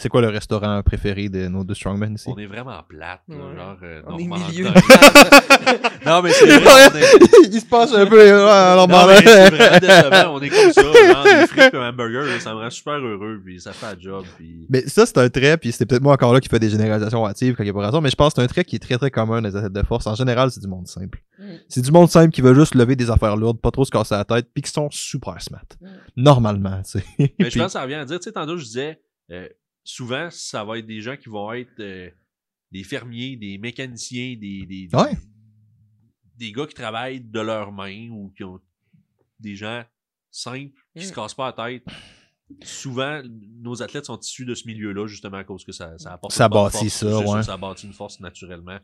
[0.00, 2.28] C'est quoi le restaurant préféré de nos deux strongmen ici?
[2.28, 3.56] On est vraiment plate, là, Ouais.
[3.56, 4.68] genre euh, On est milieu.
[6.04, 7.46] non, mais c'est vrai, est...
[7.52, 8.20] Il se penche un peu.
[8.48, 10.34] alors, Non, mais c'est vraiment décevant.
[10.34, 12.94] On est comme ça, genre des frites et un hamburger, là, ça me rend super
[12.98, 14.66] heureux, puis ça fait un job, puis...
[14.68, 17.26] Mais ça, c'est un trait, puis c'est peut-être moi encore là qui fait des généralisations
[17.26, 18.76] hâtives quand il y a pas raison, mais je pense que c'est un trait qui
[18.76, 20.06] est très très commun dans les athlètes de force.
[20.06, 21.22] En général, c'est du monde simple.
[21.38, 21.44] Mm.
[21.68, 24.14] C'est du monde simple qui veut juste lever des affaires lourdes, pas trop se casser
[24.14, 25.64] la tête, puis qui sont super smart.
[25.80, 25.86] Mm.
[26.16, 27.04] Normalement, tu sais.
[27.38, 29.00] Mais je pense que ça revient à dire, tu sais, tantôt, je disais,
[29.32, 29.46] euh,
[29.86, 32.10] souvent, ça va être des gens qui vont être euh,
[32.72, 35.16] des fermiers, des mécaniciens, des, des, des, Ouais.
[36.36, 38.60] des gars qui travaillent de leurs mains ou qui ont
[39.40, 39.84] des gens
[40.30, 41.14] simples qui se Mm.
[41.14, 41.84] cassent pas la tête.
[42.62, 43.22] Souvent,
[43.60, 46.48] nos athlètes sont issus de ce milieu-là, justement, à cause que ça, ça apporte Ça
[46.48, 46.94] bâtit force.
[46.94, 47.42] ça, ouais.
[47.42, 48.78] Ça bâtit une force naturellement.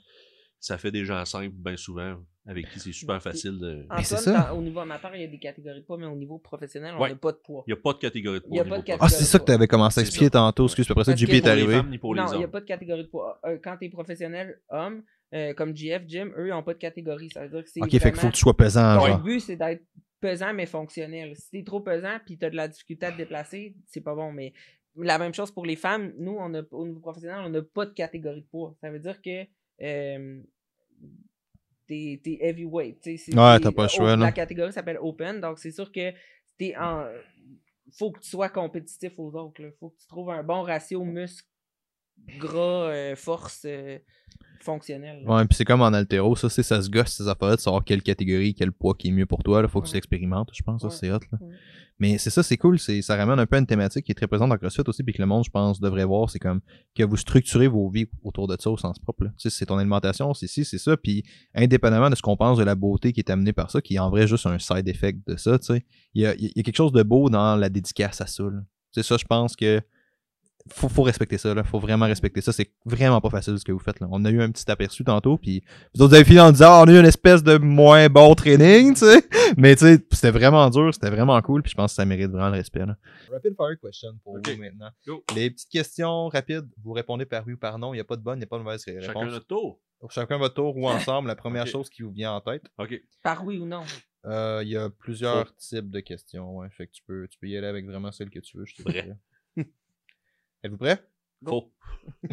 [0.63, 3.83] Ça fait des gens simples, bien souvent, avec qui c'est super facile de.
[3.91, 4.49] Antoine, c'est ça.
[4.51, 6.95] dans- au niveau amateur, il y a des catégories de poids, mais au niveau professionnel,
[6.97, 7.09] on Ouais.
[7.11, 7.65] n'a pas de poids.
[7.67, 8.51] Il n'y a pas de catégorie de poids.
[8.53, 10.03] Il y a au pas niveau de Ah, c'est ça que tu avais commencé à
[10.03, 10.65] expliquer tantôt.
[10.67, 11.73] Excuse, puis après ça, Parce JP que est Pour les arrivé.
[11.75, 13.41] femmes non, il n'y a pas de catégorie de poids.
[13.45, 15.03] Euh, quand tu es professionnel homme,
[15.35, 17.29] euh, comme GF, Jim, eux, ils n'ont pas de catégorie.
[17.31, 17.81] Ça veut dire que c'est.
[17.83, 19.19] Ok, fait qu'il faut que tu sois pesant, Ton genre.
[19.21, 19.83] but, c'est d'être
[20.21, 21.35] pesant mais fonctionnel.
[21.37, 24.31] Si t'es trop pesant puis t'as de la difficulté à te déplacer, c'est pas bon.
[24.31, 24.53] Mais
[24.97, 27.87] la même chose pour les femmes, nous, on a, au niveau professionnel, on n'a pas
[27.87, 28.77] de catégorie de poids.
[28.81, 29.45] Ça veut dire que
[29.81, 30.43] euh,
[31.87, 33.05] t'es t'es heavyweight.
[33.07, 34.27] Ouais, t'as pas le choix, là.
[34.27, 36.13] La catégorie s'appelle open, donc c'est sûr que
[36.59, 37.07] t'es en.
[37.99, 39.61] Faut que tu sois compétitif aux autres.
[39.61, 41.49] Il faut que tu trouves un bon ratio muscle,
[42.39, 43.99] gras, euh, force euh,
[44.63, 45.23] fonctionnel.
[45.25, 45.37] là.
[45.37, 47.85] Ouais, puis c'est comme en altéro, ça, c'est ça se gosse ces affaires-là de savoir
[47.85, 49.63] quelle catégorie, quel poids qui est mieux pour toi.
[49.63, 51.19] Là, faut que tu l'expérimentes, je pense, ça, c'est hot.
[51.33, 51.39] Là.
[51.41, 51.55] Ouais.
[51.99, 54.15] Mais c'est ça, c'est cool, c'est ça ramène un peu à une thématique qui est
[54.15, 56.61] très présente dans CrossFit aussi, puis que le monde, je pense, devrait voir, c'est comme
[56.97, 59.25] que vous structurez vos vies autour de ça au sens propre.
[59.25, 59.31] là.
[59.39, 61.23] Tu sais, c'est ton alimentation, c'est ci, c'est ça, puis
[61.55, 63.99] indépendamment de ce qu'on pense de la beauté qui est amenée par ça, qui est
[63.99, 66.61] en vrai juste un side effect de ça, tu sais, il y a, il y
[66.61, 68.43] a quelque chose de beau dans la dédicace à ça.
[68.45, 68.61] là.
[68.91, 69.81] C'est ça, je pense que
[70.69, 71.65] faut, faut respecter ça, là.
[71.65, 72.53] Faut vraiment respecter ça.
[72.53, 74.09] C'est vraiment pas facile ce que vous faites, là.
[74.11, 75.63] On a eu un petit aperçu tantôt, puis
[75.95, 78.35] vous autres avez fini en disant, Ah, on a eu une espèce de moins bon
[78.35, 79.23] training, tu sais.
[79.57, 82.31] Mais tu sais, c'était vraiment dur, c'était vraiment cool, puis je pense que ça mérite
[82.31, 82.97] vraiment le respect, là.
[83.31, 84.91] Rapid fire question pour vous maintenant.
[85.07, 85.25] Go.
[85.35, 87.93] Les petites questions rapides, vous répondez par oui ou par non.
[87.93, 89.05] Il n'y a pas de bonne, il n'y a pas de mauvaise réponse.
[89.07, 89.81] Chacun notre tour.
[90.11, 92.65] Chacun votre tour ou ensemble, la première chose qui vous vient en tête.
[92.79, 93.01] OK.
[93.23, 93.83] Par oui ou non.
[94.25, 96.69] Euh, Il y a plusieurs types de questions, ouais.
[96.71, 98.65] Fait que tu peux, tu peux y aller avec vraiment celle que tu veux.
[98.65, 99.17] Je te dirais.
[100.63, 101.05] Êtes-vous prêts?
[101.45, 101.73] Faux.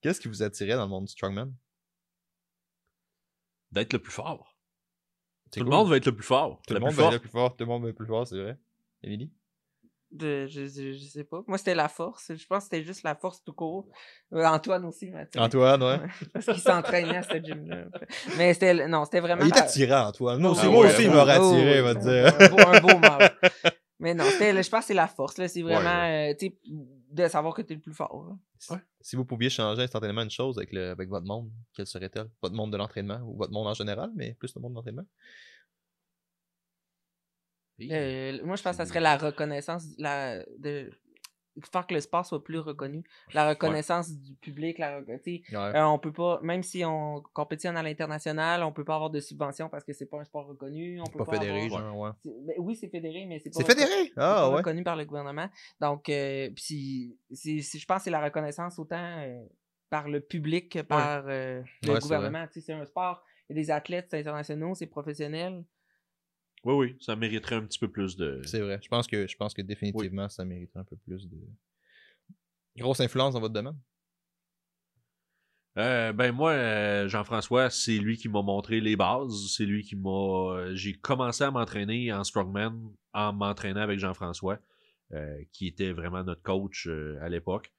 [0.00, 1.52] Qu'est-ce qui vous attirait dans le monde du strongman?
[3.70, 4.56] D'être le plus fort.
[5.52, 5.70] Tout cool.
[5.70, 6.60] le monde va être le plus fort.
[6.66, 7.56] Tout le monde va être le plus fort.
[7.56, 8.58] Tout le monde va être le plus fort, c'est vrai.
[9.02, 9.30] Émilie?
[10.10, 11.42] De, je, je, je sais pas.
[11.46, 12.32] Moi, c'était la force.
[12.34, 13.86] Je pense que c'était juste la force tout court.
[14.32, 15.40] Euh, Antoine aussi, Mathieu.
[15.40, 16.00] Antoine, ouais.
[16.32, 17.84] Parce qu'il s'entraînait à ce gym-là.
[18.36, 19.44] Mais c'était, non, c'était vraiment.
[19.44, 20.40] Il attirant, Antoine.
[20.40, 22.34] Moi aussi, Ah moi ouais, aussi il m'aurait Oh, attiré, va dire.
[22.40, 22.88] Un beau, un beau.
[24.00, 25.36] Mais non, je pense que c'est la force.
[25.38, 25.46] Là.
[25.46, 26.52] C'est vraiment, Ouais, euh, tu
[27.10, 28.24] de savoir que t'es le plus fort.
[28.68, 28.80] là.
[29.00, 32.30] Si vous pouviez changer instantanément une chose avec, le, avec votre monde, quelle serait-elle?
[32.42, 35.06] Votre monde de l'entraînement ou votre monde en général, mais plus le monde de l'entraînement?
[37.82, 40.90] Euh, moi, je pense que ça serait la reconnaissance la, de
[41.66, 43.02] faire que le sport soit plus reconnu.
[43.34, 44.78] La reconnaissance du public.
[44.78, 45.56] La, Ouais.
[45.56, 49.20] Euh, on peut pas, même si on compétitionne à l'international, on peut pas avoir de
[49.20, 51.00] subvention parce que c'est pas un sport reconnu.
[51.00, 52.10] On peut pas pas fédéré, avoir- genre, ouais.
[52.24, 54.04] Ben oui, c'est fédéré, mais c'est pas C'est reco- fédéré?
[54.08, 54.56] c'est pas Ah, ouais.
[54.56, 55.48] reconnu par le gouvernement.
[55.80, 59.42] Donc, euh, je pense que c'est la reconnaissance autant euh,
[59.88, 62.46] par le public que par euh, le gouvernement.
[62.52, 65.64] C'est un sport, il y a des athlètes internationaux, c'est professionnel.
[66.64, 68.42] Oui, oui, ça mériterait un petit peu plus de.
[68.44, 68.78] C'est vrai.
[68.82, 71.38] Je pense que, je pense que définitivement, ça mériterait un peu plus de.
[72.76, 73.78] Grosse influence dans votre domaine.
[75.78, 79.52] Euh, ben moi, euh, Jean-François, c'est lui qui m'a montré les bases.
[79.56, 80.10] C'est lui qui m'a.
[80.10, 84.58] euh, J'ai commencé à m'entraîner en strongman en m'entraînant avec Jean-François,
[85.12, 86.88] euh, qui était vraiment notre coach
[87.20, 87.72] à l'époque.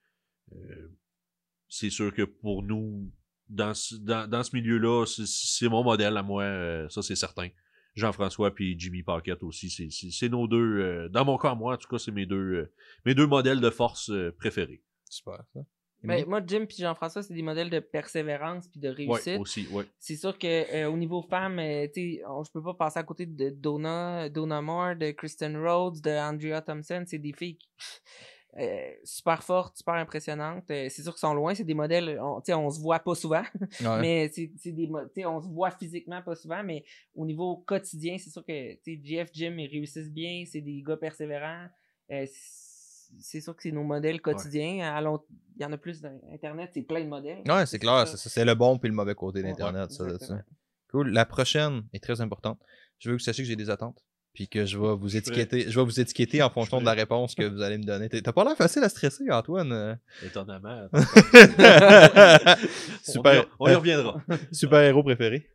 [1.70, 3.12] C'est sûr que pour nous,
[3.48, 6.46] dans ce, dans, dans ce milieu-là, c'est- mon modèle à moi,
[6.90, 7.50] ça c'est certain.
[7.96, 10.80] Jean-François puis Jimmy Pocket aussi, c'est- nos deux.
[10.82, 12.72] euh, dans mon cas, moi, en tout cas, c'est mes deux, euh,
[13.06, 14.82] mes deux modèles de force euh, préférés.
[15.10, 15.60] Super, ça.
[16.04, 19.40] Ben, moi, Jim et Jean-François, c'est des modèles de persévérance puis de Ouais, réussite.
[19.40, 19.84] aussi, ouais.
[20.00, 22.98] c'est sûr que euh, au niveau femmes, euh, tu sais, on- je peux pas passer
[22.98, 27.04] à côté de Donna, Donna Moore, de Kristen Rhodes, de Andrea Thompson.
[27.06, 27.68] C'est des filles qui-
[28.58, 30.70] euh, super fortes, super impressionnantes.
[30.72, 33.00] Euh, c'est sûr qu'ils sont loin, c'est des modèles, on, tu sais, on se voit
[33.00, 33.44] pas souvent,
[33.82, 34.02] Ouais.
[34.02, 34.90] mais c'est des,
[35.26, 36.84] on se voit physiquement pas souvent, mais
[37.16, 41.68] au niveau quotidien, c'est sûr que Jeff, Jim, ils réussissent bien, c'est des gars persévérants.
[42.12, 44.96] Euh, c'est- sûr que c'est nos modèles quotidiens.
[45.58, 47.42] Il y en a plus dans Internet, c'est plein de modèles.
[47.46, 48.08] Ouais, c'est clair.
[48.08, 49.90] C'est le bon puis le mauvais côté d'Internet.
[50.90, 51.10] Cool.
[51.12, 52.60] La prochaine est très importante.
[53.00, 54.04] Je veux que vous sachiez que j'ai des attentes.
[54.34, 55.70] Puis que je vais vous étiqueter.
[55.70, 58.08] Je vais vous étiqueter en fonction de la réponse que vous allez me donner.
[58.08, 59.72] T'as pas l'air facile à stresser, Antoine.
[59.74, 59.96] euh.
[60.26, 60.88] Étonnamment.
[63.04, 63.46] Super.
[63.60, 64.22] On y, on y reviendra.
[64.52, 65.48] super héros préféré.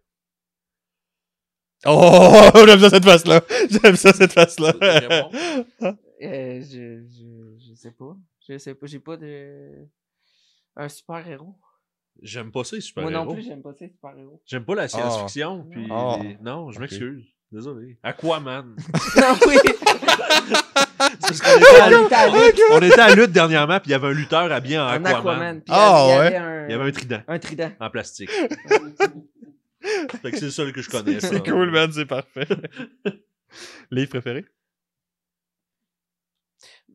[1.84, 3.42] Oh, j'aime ça cette face-là.
[3.70, 4.72] J'aime ça cette face-là.
[6.22, 8.16] Euh, je, je, je sais pas.
[8.48, 8.86] Je sais pas.
[8.86, 9.86] J'ai pas de.
[10.76, 11.54] Un super héros.
[12.22, 13.34] J'aime pas ça, les super Moi non héros.
[13.34, 14.42] plus, j'aime pas ça, les super héros.
[14.46, 15.64] J'aime pas la science-fiction.
[15.66, 15.70] Oh.
[15.70, 16.16] Puis Oh.
[16.22, 17.24] les- Non, je m'excuse.
[17.52, 17.96] Désolé.
[18.02, 18.74] Aquaman.
[19.16, 19.56] non, oui!
[19.64, 22.60] C'est parce qu'on était à On lutte- était à lutte.
[22.72, 25.16] on était à lutte dernièrement, puis il y avait un lutteur habillé en Un Aquaman.
[25.16, 25.60] Aquaman.
[25.62, 26.36] Puis Ah, il y avait ouais.
[26.36, 27.70] un, Il y avait un trident un trident.
[27.80, 28.30] en plastique.
[28.30, 31.20] fait que c'est le seul que je connais.
[31.20, 31.90] C'est cool, man.
[31.92, 32.46] C'est parfait.
[33.90, 34.44] Livre préféré?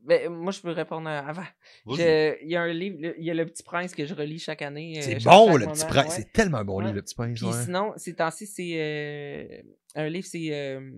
[0.04, 1.44] Ben, moi, je peux répondre euh, avant.
[1.86, 4.40] Il y a un livre, le- il y a Le Petit Prince que je relis
[4.40, 4.98] chaque année.
[4.98, 6.06] euh, C'est chaque- bon, chaque le moment, petit prince.
[6.08, 6.24] ouais.
[6.24, 6.84] C'est tellement un bon Ouais.
[6.86, 7.40] livre, le petit prince.
[7.40, 7.64] Puis ouais.
[7.64, 9.62] sinon, ces temps-ci, c'est euh,
[9.96, 10.92] un livre, c'est euh,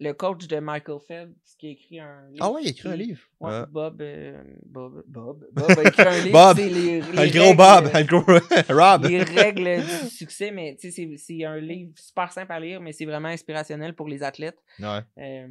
[0.00, 2.44] le coach de Michael Phelps qui a écrit un livre.
[2.44, 3.20] Ah ouais, il a écrit un livre.
[3.40, 3.64] Ouais, Ouais.
[3.70, 6.32] Bob, euh, Bob, Bob, Bob a écrit un livre.
[6.32, 6.56] Bob.
[6.56, 9.04] c'est les, les Le gros règles, Bob, le gros Rob.
[9.06, 12.80] les règles du succès, mais tu sais, c'est- c'est un livre super simple à lire,
[12.80, 14.58] mais c'est vraiment inspirationnel pour les athlètes.
[14.80, 15.00] Ouais.
[15.18, 15.46] Euh,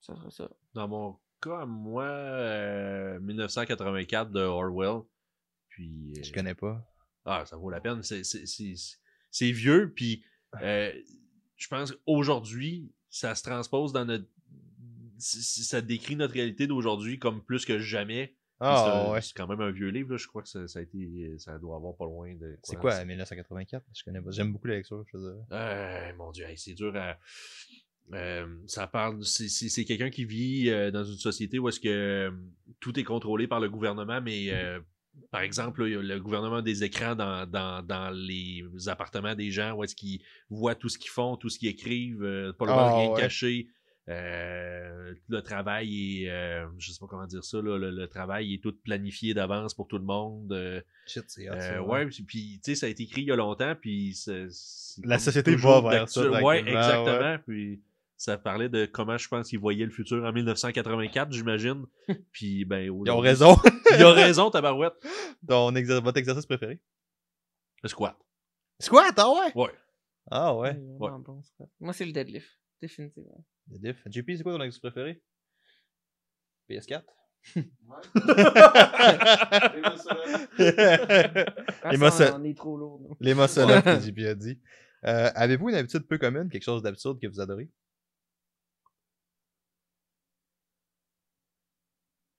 [0.00, 0.48] ça serait ça.
[0.74, 1.16] Dans mon
[1.50, 5.02] cas, moi, euh, 1984 de Orwell.
[5.68, 6.12] Puis.
[6.18, 6.84] euh, Je connais pas.
[7.24, 8.02] Ah, ça vaut la peine.
[8.02, 8.74] C'est- c'est- C'est
[9.30, 10.24] c'est vieux, puis
[10.62, 10.92] euh,
[11.56, 14.26] je pense qu'aujourd'hui, ça se transpose dans notre.
[15.18, 18.36] Ça décrit notre réalité d'aujourd'hui comme plus que jamais.
[18.60, 19.20] Ah ouais.
[19.22, 20.16] C'est quand même un vieux livre, là.
[20.16, 21.34] je crois que ça, ça a été.
[21.38, 22.56] Ça doit avoir pas loin de.
[22.62, 23.84] C'est quoi, 1984?
[23.94, 24.30] Je connais pas.
[24.30, 25.44] J'aime beaucoup la lecture, je dire.
[25.52, 27.18] Euh, mon Dieu, hey, c'est dur à.
[28.12, 29.24] Euh, ça parle.
[29.24, 32.30] C'est, quelqu'un qui vit euh, dans une société où est-ce que euh,
[32.80, 34.78] tout est contrôlé par le gouvernement, mais euh,
[35.30, 39.72] par exemple, là, le gouvernement a des écrans dans, dans, dans les appartements des gens
[39.74, 42.72] où est-ce qu'ils voient tout ce qu'ils font, tout ce qu'ils écrivent, euh, pas le
[42.72, 43.66] de Ah, rien ouais.
[44.06, 48.54] Euh, le travail est, euh, je sais pas comment dire ça, là, le, le travail
[48.54, 50.52] est tout planifié d'avance pour tout le monde.
[51.06, 53.36] Shit, c'est hot, euh, ouais, puis, tu sais, ça a été écrit il y a
[53.36, 57.38] longtemps, puis c'est- c'est La société va vers ça, d'actu- Ouais, exactement.
[57.46, 57.80] Puis
[58.16, 61.84] ça parlait de comment je pense qu'ils voyaient le futur en 1984, j'imagine.
[62.32, 63.56] puis ben, Ils ont raison.
[63.96, 64.94] Il a raison, Tabarouette.
[65.48, 66.80] Ton exer- Votre exercice préféré?
[67.82, 68.16] Le squat.
[68.80, 69.52] Squat, ah ouais?
[69.54, 69.70] Ouais.
[70.30, 70.74] Ah ouais.
[71.80, 72.48] Moi, c'est le deadlift,
[72.80, 73.44] définitivement.
[73.70, 74.02] Le diff.
[74.06, 75.22] JP, c'est quoi ton exercice préféré?
[76.70, 77.02] PS4?
[77.86, 78.70] Ah,
[81.90, 83.16] Les ça, muscle- on est trop lourd.
[83.82, 84.58] que JP a dit.
[85.04, 87.68] Euh, Avez-vous une habitude peu commune, quelque chose d'absurde que vous adorez?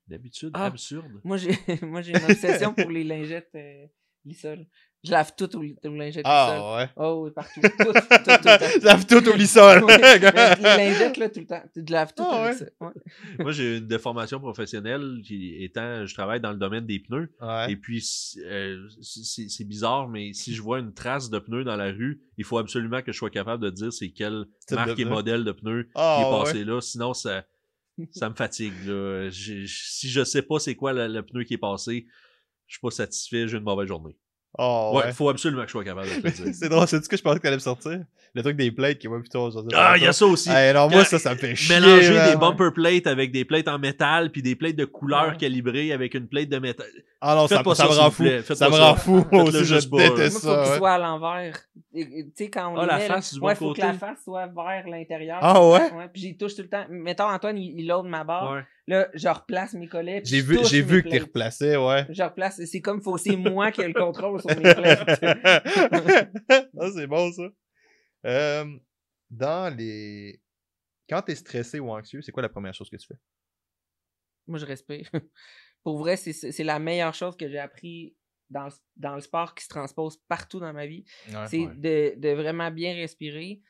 [0.07, 0.65] D'habitude, Ah.
[0.65, 1.19] absurde.
[1.23, 1.49] Moi, j'ai
[1.81, 3.85] moi, j'ai une obsession pour les lingettes euh,
[4.23, 4.65] lissol.
[5.03, 6.25] Je lave tout aux, li- aux lingettes lissol.
[6.25, 6.89] Ah ouais.
[6.95, 7.61] Oh oui, partout.
[7.61, 8.79] Tout, tout, tout, le temps.
[8.87, 9.85] Lave tout au lissol.
[9.87, 11.61] Mais les lingettes, là, tout le temps.
[11.75, 12.55] Tu laves tout Ah ouais.
[12.87, 12.93] Ouais.
[13.37, 17.31] Moi, j'ai une déformation professionnelle qui étant, je travaille dans le domaine des pneus.
[17.39, 17.71] Ouais.
[17.71, 18.03] Et puis,
[18.47, 22.21] euh, c'est c'est bizarre, mais si je vois une trace de pneu dans la rue,
[22.39, 25.51] il faut absolument que je sois capable de dire c'est quelle marque et modèle de
[25.51, 26.43] pneu Ah, qui est ouais.
[26.45, 26.81] passé là.
[26.81, 27.45] Sinon, ça,
[28.11, 28.73] ça me fatigue.
[28.85, 29.29] Là.
[29.31, 32.05] Si je sais pas c'est quoi le, le pneu qui est passé,
[32.67, 34.17] je suis pas satisfait, j'ai une mauvaise journée.
[34.57, 35.11] Ah ouais, ouais.
[35.13, 36.53] faut absolument que je sois capable de te le dire.
[36.53, 37.99] c'est drôle, c'est ce que je pensais que t'allais me sortir?
[38.33, 39.71] Le truc des plates qui est moi plutôt aujourd'hui.
[39.77, 40.49] ah, il y a ça aussi.
[40.49, 41.79] Hey, non, moi, ça, ça me fait chier.
[41.79, 42.29] Mélanger man.
[42.31, 45.37] des bumper plates avec des plates en métal, puis des plates de couleur Ouais.
[45.37, 46.85] calibrées avec une plate de métal.
[47.21, 48.25] Ah non, ça, ça ça, me rend fou.
[48.53, 48.83] Ça pas me ça.
[48.89, 49.21] rend fou.
[49.29, 50.71] Faites-le aussi, je juste pas, Moi, déteste il faut qu'il ça.
[50.71, 50.77] ouais.
[50.77, 51.57] soit à l'envers.
[51.93, 53.81] Tu sais, quand on Ah, la met, là, face du bon ouais, faut côté.
[53.81, 55.39] que la face soit vers l'intérieur.
[55.41, 55.91] Ah ouais?
[55.93, 56.85] Ouais, puis j'y touche tout le temps.
[56.89, 58.63] Mettons, Antoine, il, il load ma barre.
[58.87, 60.21] Là, je replace mes collets.
[60.23, 61.21] J'ai vu, j'ai que t'es plates.
[61.23, 62.05] replacé, ouais.
[62.09, 62.63] Je replace.
[62.65, 65.19] C'est comme faut c'est moi qui ai le contrôle sur mes plates.
[66.79, 67.49] ah, c'est bon, ça.
[68.27, 68.65] Euh,
[69.29, 70.39] dans les...
[71.09, 73.17] Quand t'es stressé ou anxieux, c'est quoi la première chose que tu fais?
[74.47, 75.09] Moi, je respire.
[75.83, 78.15] Pour vrai, c'est la meilleure chose que j'ai appris
[78.49, 81.05] dans, le- dans le sport qui se transpose partout dans ma vie.
[81.47, 81.75] c'est ouais.
[81.75, 83.61] de, de vraiment bien respirer.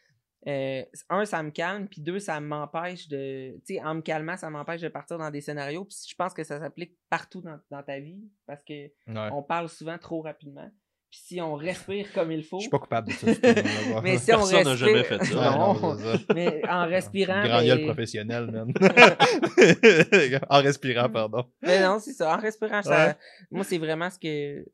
[0.47, 3.53] Euh, un, ça me calme, puis deux, ça m'empêche de.
[3.65, 5.85] Tu sais, en me calmant, ça m'empêche de partir dans des scénarios.
[5.85, 9.29] Puis je pense que ça s'applique partout dans, dans ta vie parce que Ouais.
[9.31, 10.69] on parle souvent trop rapidement.
[11.09, 12.57] Puis si on respire comme il faut.
[12.59, 13.27] Je suis pas coupable de ça.
[14.03, 14.75] mais si on Personne n'a respire.
[14.75, 15.35] jamais fait ça.
[15.35, 16.33] Ouais, non, non, c'est ça.
[16.35, 17.43] mais en respirant.
[17.43, 18.73] Grand gueule ben- professionnel, man.
[20.49, 21.45] en respirant, pardon.
[21.61, 22.35] Mais non, c'est ça.
[22.35, 23.17] En respirant, ça,
[23.49, 24.65] moi, c'est vraiment ce que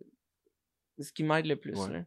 [0.99, 1.73] ce qui m'aide le plus.
[1.79, 1.93] Ouais.
[1.93, 1.99] là.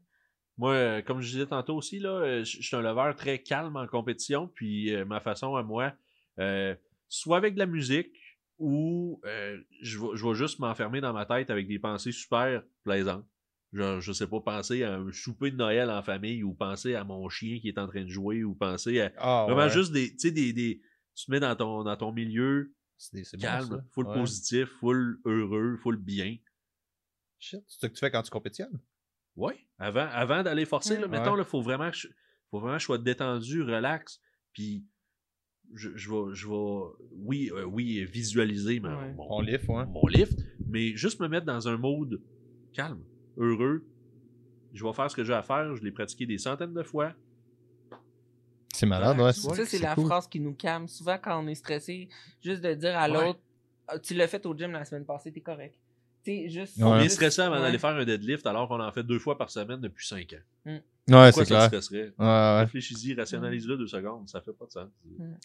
[0.57, 3.77] Moi, euh, comme je disais tantôt aussi, là, euh, je suis un leveur très calme
[3.77, 5.93] en compétition, puis euh, ma façon à moi,
[6.39, 6.75] euh,
[7.09, 8.15] soit avec de la musique
[8.59, 12.63] ou euh, je vais je vais juste m'enfermer dans ma tête avec des pensées super
[12.85, 13.27] plaisantes.
[13.73, 17.03] Genre, je sais pas, penser à un souper de Noël en famille ou penser à
[17.03, 19.71] mon chien qui est en train de jouer ou penser à Ah, vraiment ouais.
[19.73, 20.81] juste des, tu sais, des, des,
[21.17, 23.85] tu te mets dans ton, dans ton milieu C'est bon, calme, ça.
[23.91, 24.13] full Ouais.
[24.15, 26.37] positif, full heureux, full bien.
[27.39, 28.81] Shit, c'est ça que tu fais quand tu compétitionnes?
[29.37, 31.41] Oui, avant, avant d'aller forcer, là, mettons, Ouais.
[31.41, 32.09] il faut vraiment que je,
[32.51, 34.21] faut vraiment que je sois détendu, relax,
[34.53, 34.85] puis
[35.75, 39.13] je, je vais, je vais oui, euh, oui, visualiser ma- Ouais.
[39.15, 39.87] mon, On lift, ouais.
[39.87, 42.21] mon lift, mais juste me mettre dans un mode
[42.73, 43.03] calme,
[43.37, 43.85] heureux.
[44.73, 47.13] Je vais faire ce que j'ai à faire, je l'ai pratiqué des centaines de fois.
[48.73, 49.33] C'est malade, ouais.
[49.33, 50.89] ça, c'est la phrase qui nous calme.
[50.89, 52.09] Souvent, quand on est stressé,
[52.43, 53.39] juste de dire à l'autre
[53.87, 55.79] Ah, Tu l'as fait au gym la semaine passée, t'es correct.
[56.25, 56.77] Tu sais, juste.
[56.79, 56.85] Ouais.
[56.85, 57.61] On est juste- stressé avant ouais.
[57.63, 60.37] d'aller faire un deadlift alors qu'on en fait deux fois par semaine depuis cinq ans.
[60.67, 61.65] Ouais, Pourquoi c'est clair.
[61.67, 62.13] stresserait?
[62.19, 62.61] Ouais, ouais.
[62.61, 64.89] Réfléchis-y, rationalise-le deux secondes, ça fait pas de sens.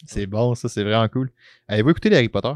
[0.06, 1.30] C'est bon, ça, c'est vraiment cool.
[1.68, 2.54] Avez-vous écouté les Harry Potter?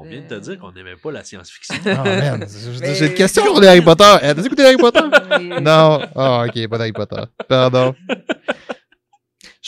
[0.00, 1.74] On vient de te dire qu'on n'aimait pas la science-fiction.
[1.84, 2.46] Merde.
[2.48, 4.04] J'ai j'ai une question sur les Harry Potter.
[4.20, 5.00] T'as écouté Harry Potter?
[5.60, 6.00] Non.
[6.14, 7.22] Ah, ok, pas d'Harry Potter.
[7.48, 7.92] Pardon.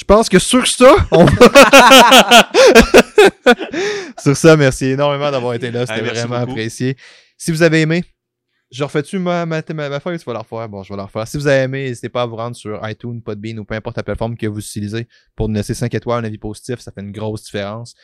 [0.00, 2.50] Je pense que sur ça, on va...
[4.18, 5.84] sur ça, merci énormément d'avoir été là.
[5.84, 6.52] C'était Hey, vraiment beaucoup.
[6.52, 6.96] apprécié.
[7.36, 8.02] Si vous avez aimé,
[8.70, 10.14] je refais-tu ma, ma, ma, ma feuille?
[10.16, 10.66] Ou tu vas la refaire?
[10.70, 11.28] Bon, je vais la refaire.
[11.28, 13.98] Si vous avez aimé, n'hésitez pas à vous rendre sur iTunes, Podbean ou peu importe
[13.98, 16.78] la plateforme que vous utilisez pour nous laisser 5 étoiles, un avis positif.
[16.80, 17.94] Ça fait une grosse différence.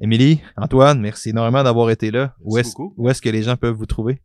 [0.00, 2.34] Émilie, Antoine, merci énormément d'avoir été là.
[2.40, 2.94] Où Merci est-ce beaucoup.
[2.96, 4.20] où est-ce que les gens peuvent vous trouver?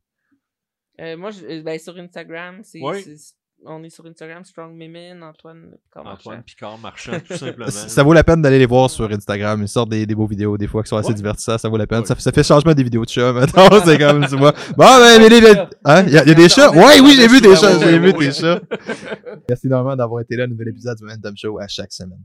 [1.01, 3.03] Euh, moi, je, euh, ben, sur Instagram, c'est, Oui.
[3.03, 3.35] c'est-
[3.67, 6.43] on est sur Instagram, Strong Mimin, Antoine Picard Antoine Marchand.
[6.45, 7.69] Picard marchand, tout simplement.
[7.71, 9.61] Ça, ça vaut la peine d'aller les voir sur Instagram.
[9.61, 11.13] Ils sortent des, des beaux vidéos, des fois, qui sont assez Ouais.
[11.15, 11.59] divertissantes.
[11.59, 11.99] Ça vaut la peine.
[11.99, 12.05] Ouais.
[12.05, 13.67] Ça, fait- ça fait changement des vidéos de chats, maintenant.
[13.85, 14.51] c'est comme, tu vois.
[14.77, 16.03] Bon, ben, Émilie, le- hein?
[16.07, 16.71] Il y, a il y a des chats?
[16.71, 17.79] Ouais, oui, j'ai vu des chats.
[17.79, 18.61] J'ai vu tes chats.
[19.49, 20.47] Merci énormément d'avoir été là.
[20.47, 22.21] Nouvel épisode du Momentum Show à chaque semaine.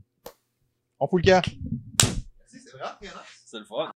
[0.99, 1.41] On fout le camp.
[3.45, 3.90] C'est le fun.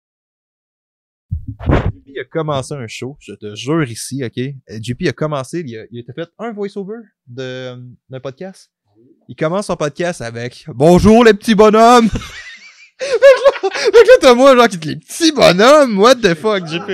[1.48, 4.38] JP a commencé un show, je te jure ici, ok?
[4.38, 8.72] Euh, JP a commencé, il a, fait un voice-over d'un podcast.
[9.28, 12.10] Il commence son podcast avec Bonjour les petits bonhommes!
[13.00, 13.10] fait
[13.92, 16.92] que là, t'as moi, genre, qui dit les petits bonhommes, what the fuck, JP?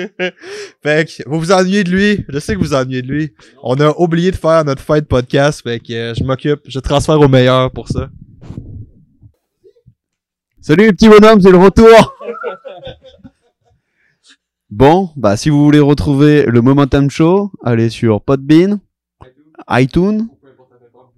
[0.84, 3.34] fait que vous vous ennuyez de lui, je sais que vous vous ennuyez de lui.
[3.64, 7.20] On a oublié de faire notre fight podcast, fait que euh, je m'occupe, je transfère
[7.20, 8.10] au meilleur pour ça.
[10.60, 12.16] Salut les petits bonhommes, c'est le retour!
[14.72, 18.80] Bon, bah si vous voulez retrouver le Momentum Show, allez sur Podbean,
[19.70, 20.30] iTunes,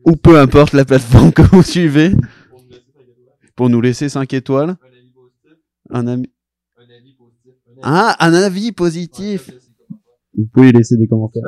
[0.05, 2.11] ou peu importe la plateforme que vous suivez,
[3.55, 4.75] pour nous laisser 5 étoiles.
[5.91, 6.31] Un ami.
[7.83, 9.51] Ah, un avis positif.
[10.35, 11.43] Vous pouvez laisser des commentaires.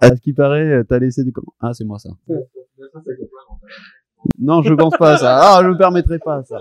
[0.00, 1.58] À ce qui paraît, t'as laissé des commentaires.
[1.60, 2.10] Ah, c'est moi ça.
[4.38, 5.38] Non, je pense pas à ça.
[5.40, 6.60] Ah, je me permettrai pas à ça.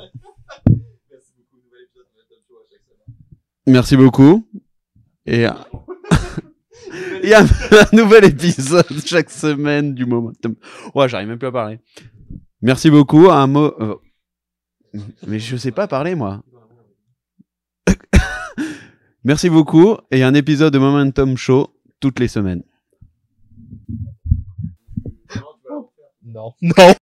[3.69, 4.47] Merci beaucoup.
[5.27, 5.41] Et
[7.23, 7.45] il y a un
[7.95, 10.55] nouvel épisode chaque semaine du Momentum.
[10.95, 11.79] Ouais, j'arrive même plus à parler.
[12.63, 13.29] Merci beaucoup.
[13.29, 13.73] Un mot.
[13.79, 13.95] euh,
[15.27, 16.41] Mais je sais pas parler, moi.
[19.23, 19.97] Merci beaucoup.
[20.09, 21.67] Et un épisode de Momentum Show
[21.99, 22.63] toutes les semaines.
[26.25, 26.53] Non.
[26.61, 26.93] Non.